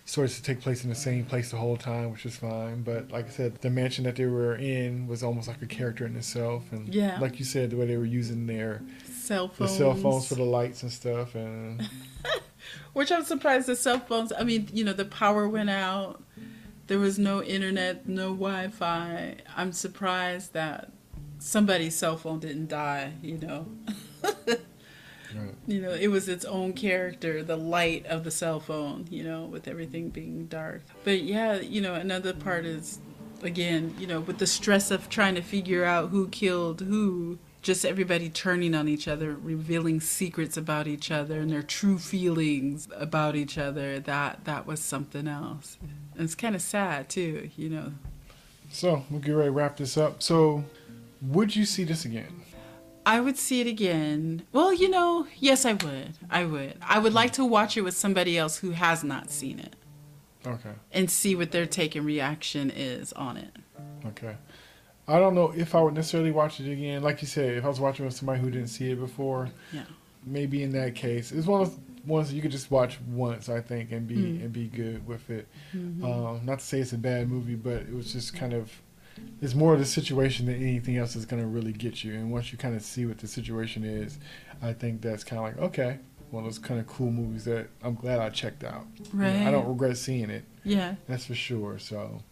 stories 0.06 0.36
to 0.36 0.42
take 0.42 0.60
place 0.60 0.84
in 0.84 0.90
the 0.90 0.94
same 0.96 1.24
place 1.24 1.50
the 1.50 1.56
whole 1.56 1.76
time, 1.78 2.10
which 2.12 2.26
is 2.26 2.36
fine. 2.36 2.82
But 2.82 3.10
like 3.10 3.26
I 3.26 3.30
said, 3.30 3.54
the 3.62 3.70
mansion 3.70 4.04
that 4.04 4.16
they 4.16 4.26
were 4.26 4.54
in 4.56 5.06
was 5.06 5.22
almost 5.22 5.48
like 5.48 5.62
a 5.62 5.66
character 5.66 6.04
in 6.04 6.14
itself. 6.16 6.64
And 6.72 6.94
Yeah. 6.94 7.18
like 7.20 7.38
you 7.38 7.44
said, 7.46 7.70
the 7.70 7.76
way 7.78 7.86
they 7.86 7.96
were 7.96 8.04
using 8.04 8.46
their 8.46 8.82
Cell 9.06 9.48
phones, 9.48 9.70
the 9.70 9.76
cell 9.78 9.94
phones 9.94 10.28
for 10.28 10.34
the 10.34 10.42
lights 10.44 10.82
and 10.82 10.92
stuff, 10.92 11.34
and 11.34 11.88
Which 12.92 13.10
I'm 13.12 13.24
surprised 13.24 13.66
the 13.66 13.76
cell 13.76 13.98
phones. 13.98 14.32
I 14.36 14.42
mean, 14.44 14.68
you 14.72 14.84
know, 14.84 14.92
the 14.92 15.04
power 15.04 15.48
went 15.48 15.70
out. 15.70 16.22
There 16.86 16.98
was 16.98 17.18
no 17.18 17.42
internet, 17.42 18.08
no 18.08 18.28
Wi-Fi. 18.30 19.36
I'm 19.56 19.72
surprised 19.72 20.52
that 20.52 20.92
somebody's 21.38 21.94
cell 21.94 22.16
phone 22.16 22.40
didn't 22.40 22.68
die. 22.68 23.12
You 23.22 23.38
know. 23.38 23.66
Right. 24.22 24.60
You 25.66 25.80
know, 25.80 25.90
it 25.90 26.08
was 26.08 26.28
its 26.28 26.44
own 26.44 26.74
character, 26.74 27.42
the 27.42 27.56
light 27.56 28.06
of 28.06 28.22
the 28.22 28.30
cell 28.30 28.60
phone, 28.60 29.06
you 29.10 29.24
know, 29.24 29.44
with 29.46 29.66
everything 29.66 30.10
being 30.10 30.46
dark. 30.46 30.82
But 31.02 31.22
yeah, 31.22 31.56
you 31.56 31.80
know, 31.80 31.94
another 31.94 32.32
part 32.32 32.64
is, 32.64 33.00
again, 33.42 33.94
you 33.98 34.06
know, 34.06 34.20
with 34.20 34.38
the 34.38 34.46
stress 34.46 34.90
of 34.92 35.08
trying 35.08 35.34
to 35.34 35.42
figure 35.42 35.84
out 35.84 36.10
who 36.10 36.28
killed 36.28 36.82
who, 36.82 37.38
just 37.64 37.84
everybody 37.84 38.28
turning 38.28 38.74
on 38.74 38.86
each 38.86 39.08
other, 39.08 39.34
revealing 39.34 39.98
secrets 40.00 40.56
about 40.56 40.86
each 40.86 41.10
other 41.10 41.40
and 41.40 41.50
their 41.50 41.62
true 41.62 41.98
feelings 41.98 42.86
about 42.94 43.34
each 43.34 43.56
other. 43.58 43.98
That 43.98 44.44
that 44.44 44.66
was 44.66 44.78
something 44.80 45.26
else. 45.26 45.78
And 46.14 46.22
it's 46.22 46.34
kind 46.34 46.54
of 46.54 46.62
sad 46.62 47.08
too, 47.08 47.50
you 47.56 47.70
know. 47.70 47.92
so 48.70 49.02
we'll 49.10 49.20
get 49.20 49.32
ready 49.32 49.48
to 49.48 49.52
wrap 49.52 49.78
this 49.78 49.96
up. 49.96 50.22
So, 50.22 50.64
would 51.22 51.56
you 51.56 51.64
see 51.64 51.84
this 51.84 52.04
again? 52.04 52.42
I 53.06 53.20
would 53.20 53.36
see 53.38 53.60
it 53.60 53.66
again. 53.66 54.42
Well, 54.52 54.72
you 54.72 54.88
know, 54.88 55.26
yes, 55.38 55.64
I 55.66 55.72
would. 55.72 56.14
I 56.30 56.44
would. 56.44 56.76
I 56.82 56.98
would 56.98 57.12
like 57.12 57.32
to 57.34 57.44
watch 57.44 57.76
it 57.76 57.82
with 57.82 57.96
somebody 57.96 58.38
else 58.38 58.58
who 58.58 58.70
has 58.70 59.02
not 59.04 59.30
seen 59.30 59.58
it 59.58 59.74
Okay. 60.46 60.70
and 60.92 61.10
see 61.10 61.34
what 61.34 61.50
their 61.50 61.66
take 61.66 61.94
and 61.96 62.06
reaction 62.06 62.70
is 62.70 63.12
on 63.14 63.36
it. 63.36 63.50
Okay. 64.06 64.36
I 65.06 65.18
don't 65.18 65.34
know 65.34 65.52
if 65.54 65.74
I 65.74 65.80
would 65.82 65.94
necessarily 65.94 66.30
watch 66.30 66.60
it 66.60 66.70
again. 66.70 67.02
Like 67.02 67.20
you 67.22 67.28
said, 67.28 67.56
if 67.58 67.64
I 67.64 67.68
was 67.68 67.80
watching 67.80 68.04
with 68.06 68.14
somebody 68.14 68.40
who 68.40 68.50
didn't 68.50 68.68
see 68.68 68.90
it 68.90 68.98
before, 68.98 69.50
Yeah. 69.72 69.82
maybe 70.24 70.62
in 70.62 70.72
that 70.72 70.94
case, 70.94 71.30
it's 71.32 71.46
one 71.46 71.60
of 71.62 71.70
those 71.70 71.78
ones 72.06 72.32
you 72.32 72.40
could 72.42 72.50
just 72.50 72.70
watch 72.70 72.98
once, 73.10 73.48
I 73.48 73.60
think, 73.60 73.92
and 73.92 74.06
be 74.06 74.16
Mm. 74.16 74.44
and 74.44 74.52
be 74.52 74.66
good 74.68 75.06
with 75.06 75.28
it. 75.30 75.46
Mm-hmm. 75.76 76.04
Um, 76.04 76.40
not 76.44 76.58
to 76.60 76.64
say 76.64 76.80
it's 76.80 76.92
a 76.92 76.98
bad 76.98 77.28
movie, 77.28 77.54
but 77.54 77.82
it 77.82 77.92
was 77.94 78.12
just 78.12 78.34
kind 78.34 78.52
of 78.52 78.70
it's 79.40 79.54
more 79.54 79.72
of 79.74 79.78
the 79.78 79.84
situation 79.84 80.46
than 80.46 80.56
anything 80.56 80.96
else 80.96 81.14
is 81.14 81.24
going 81.24 81.40
to 81.40 81.46
really 81.46 81.72
get 81.72 82.02
you. 82.02 82.14
And 82.14 82.32
once 82.32 82.50
you 82.50 82.58
kind 82.58 82.74
of 82.74 82.82
see 82.82 83.06
what 83.06 83.18
the 83.18 83.28
situation 83.28 83.84
is, 83.84 84.18
I 84.60 84.72
think 84.72 85.02
that's 85.02 85.22
kind 85.22 85.38
of 85.38 85.44
like 85.44 85.58
okay, 85.70 85.98
one 86.30 86.42
of 86.44 86.50
those 86.50 86.58
kind 86.58 86.80
of 86.80 86.86
cool 86.86 87.10
movies 87.12 87.44
that 87.44 87.68
I'm 87.82 87.94
glad 87.94 88.18
I 88.18 88.30
checked 88.30 88.64
out. 88.64 88.86
You 89.12 89.20
know, 89.20 89.26
I 89.48 89.50
don't 89.50 89.68
regret 89.68 89.96
seeing 89.98 90.30
it. 90.30 90.44
Yeah. 90.64 90.96
That's 91.06 91.26
for 91.26 91.34
sure. 91.36 91.78
So 91.78 92.22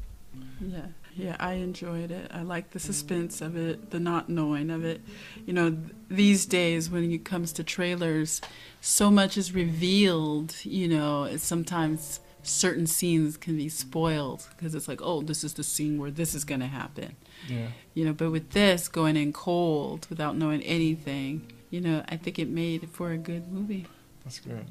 Yeah. 0.61 0.87
Yeah, 1.15 1.37
I 1.39 1.55
enjoyed 1.55 2.11
it. 2.11 2.31
I 2.33 2.41
like 2.41 2.71
the 2.71 2.79
suspense 2.81 3.43
of 3.43 3.55
it, 3.55 3.91
the 3.91 4.01
not 4.01 4.31
knowing 4.31 4.71
of 4.71 4.83
it. 4.83 5.03
You 5.45 5.53
know, 5.53 5.71
th- 5.71 5.83
these 6.09 6.47
days 6.47 6.89
when 6.89 7.11
it 7.13 7.23
comes 7.25 7.53
to 7.55 7.65
trailers, 7.65 8.41
so 8.81 9.11
much 9.11 9.37
is 9.37 9.53
revealed, 9.53 10.55
you 10.63 10.89
know, 10.89 11.25
it's 11.25 11.45
sometimes 11.45 12.21
certain 12.43 12.87
scenes 12.87 13.37
can 13.37 13.57
be 13.59 13.69
spoiled 13.69 14.49
because 14.57 14.75
it's 14.75 14.89
like, 14.89 15.01
oh, 15.03 15.21
this 15.21 15.45
is 15.45 15.53
the 15.55 15.63
scene 15.63 15.99
where 16.01 16.11
this 16.11 16.35
is 16.35 16.45
going 16.45 16.61
to 16.61 16.67
happen. 16.67 17.15
yeah. 17.47 17.67
You 17.93 18.07
know, 18.07 18.15
but 18.15 18.31
with 18.31 18.51
this 18.53 18.89
going 18.89 19.17
in 19.19 19.35
cold 19.35 20.07
without 20.09 20.35
knowing 20.37 20.63
anything, 20.63 21.53
you 21.69 21.83
know, 21.83 22.03
I 22.09 22.17
think 22.17 22.39
it 22.39 22.49
made 22.49 22.89
for 22.91 23.11
a 23.13 23.19
good 23.19 23.53
movie. 23.53 23.87
That's 24.25 24.39
good. 24.41 24.65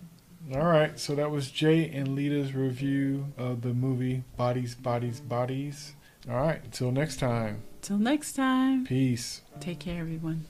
All 0.53 0.65
right, 0.65 0.99
so 0.99 1.15
that 1.15 1.31
was 1.31 1.49
Jay 1.49 1.89
and 1.89 2.09
Leda's 2.09 2.53
review 2.53 3.27
of 3.37 3.61
the 3.61 3.73
movie 3.73 4.23
Bodies, 4.35 4.75
Bodies, 4.75 5.19
Bodies. 5.21 5.93
All 6.29 6.35
right, 6.35 6.61
until 6.63 6.91
next 6.91 7.17
time, 7.19 7.61
Till 7.81 7.97
next 7.97 8.33
time, 8.33 8.85
peace. 8.85 9.41
take 9.59 9.79
care, 9.79 10.01
everyone. 10.01 10.45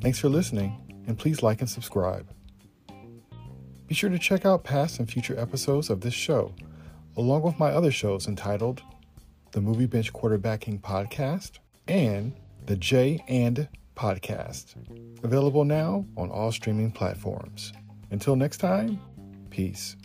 Thanks 0.00 0.18
for 0.18 0.28
listening, 0.28 0.74
and 1.06 1.18
please 1.18 1.42
like 1.42 1.60
and 1.60 1.68
subscribe. 1.68 2.26
Be 3.86 3.94
sure 3.94 4.10
to 4.10 4.18
check 4.18 4.46
out 4.46 4.64
past 4.64 4.98
and 4.98 5.10
future 5.10 5.38
episodes 5.38 5.90
of 5.90 6.00
this 6.00 6.14
show, 6.14 6.54
along 7.16 7.42
with 7.42 7.58
my 7.58 7.70
other 7.70 7.90
shows 7.90 8.26
entitled 8.26 8.82
The 9.52 9.60
Movie 9.60 9.86
Bench 9.86 10.12
Quarterbacking 10.12 10.80
Podcast 10.80 11.58
and 11.86 12.32
The 12.66 12.76
J 12.76 13.24
and 13.28 13.68
Podcast, 13.96 14.74
available 15.24 15.64
now 15.64 16.06
on 16.16 16.30
all 16.30 16.52
streaming 16.52 16.92
platforms. 16.92 17.72
Until 18.10 18.36
next 18.36 18.58
time, 18.58 19.00
peace. 19.50 19.96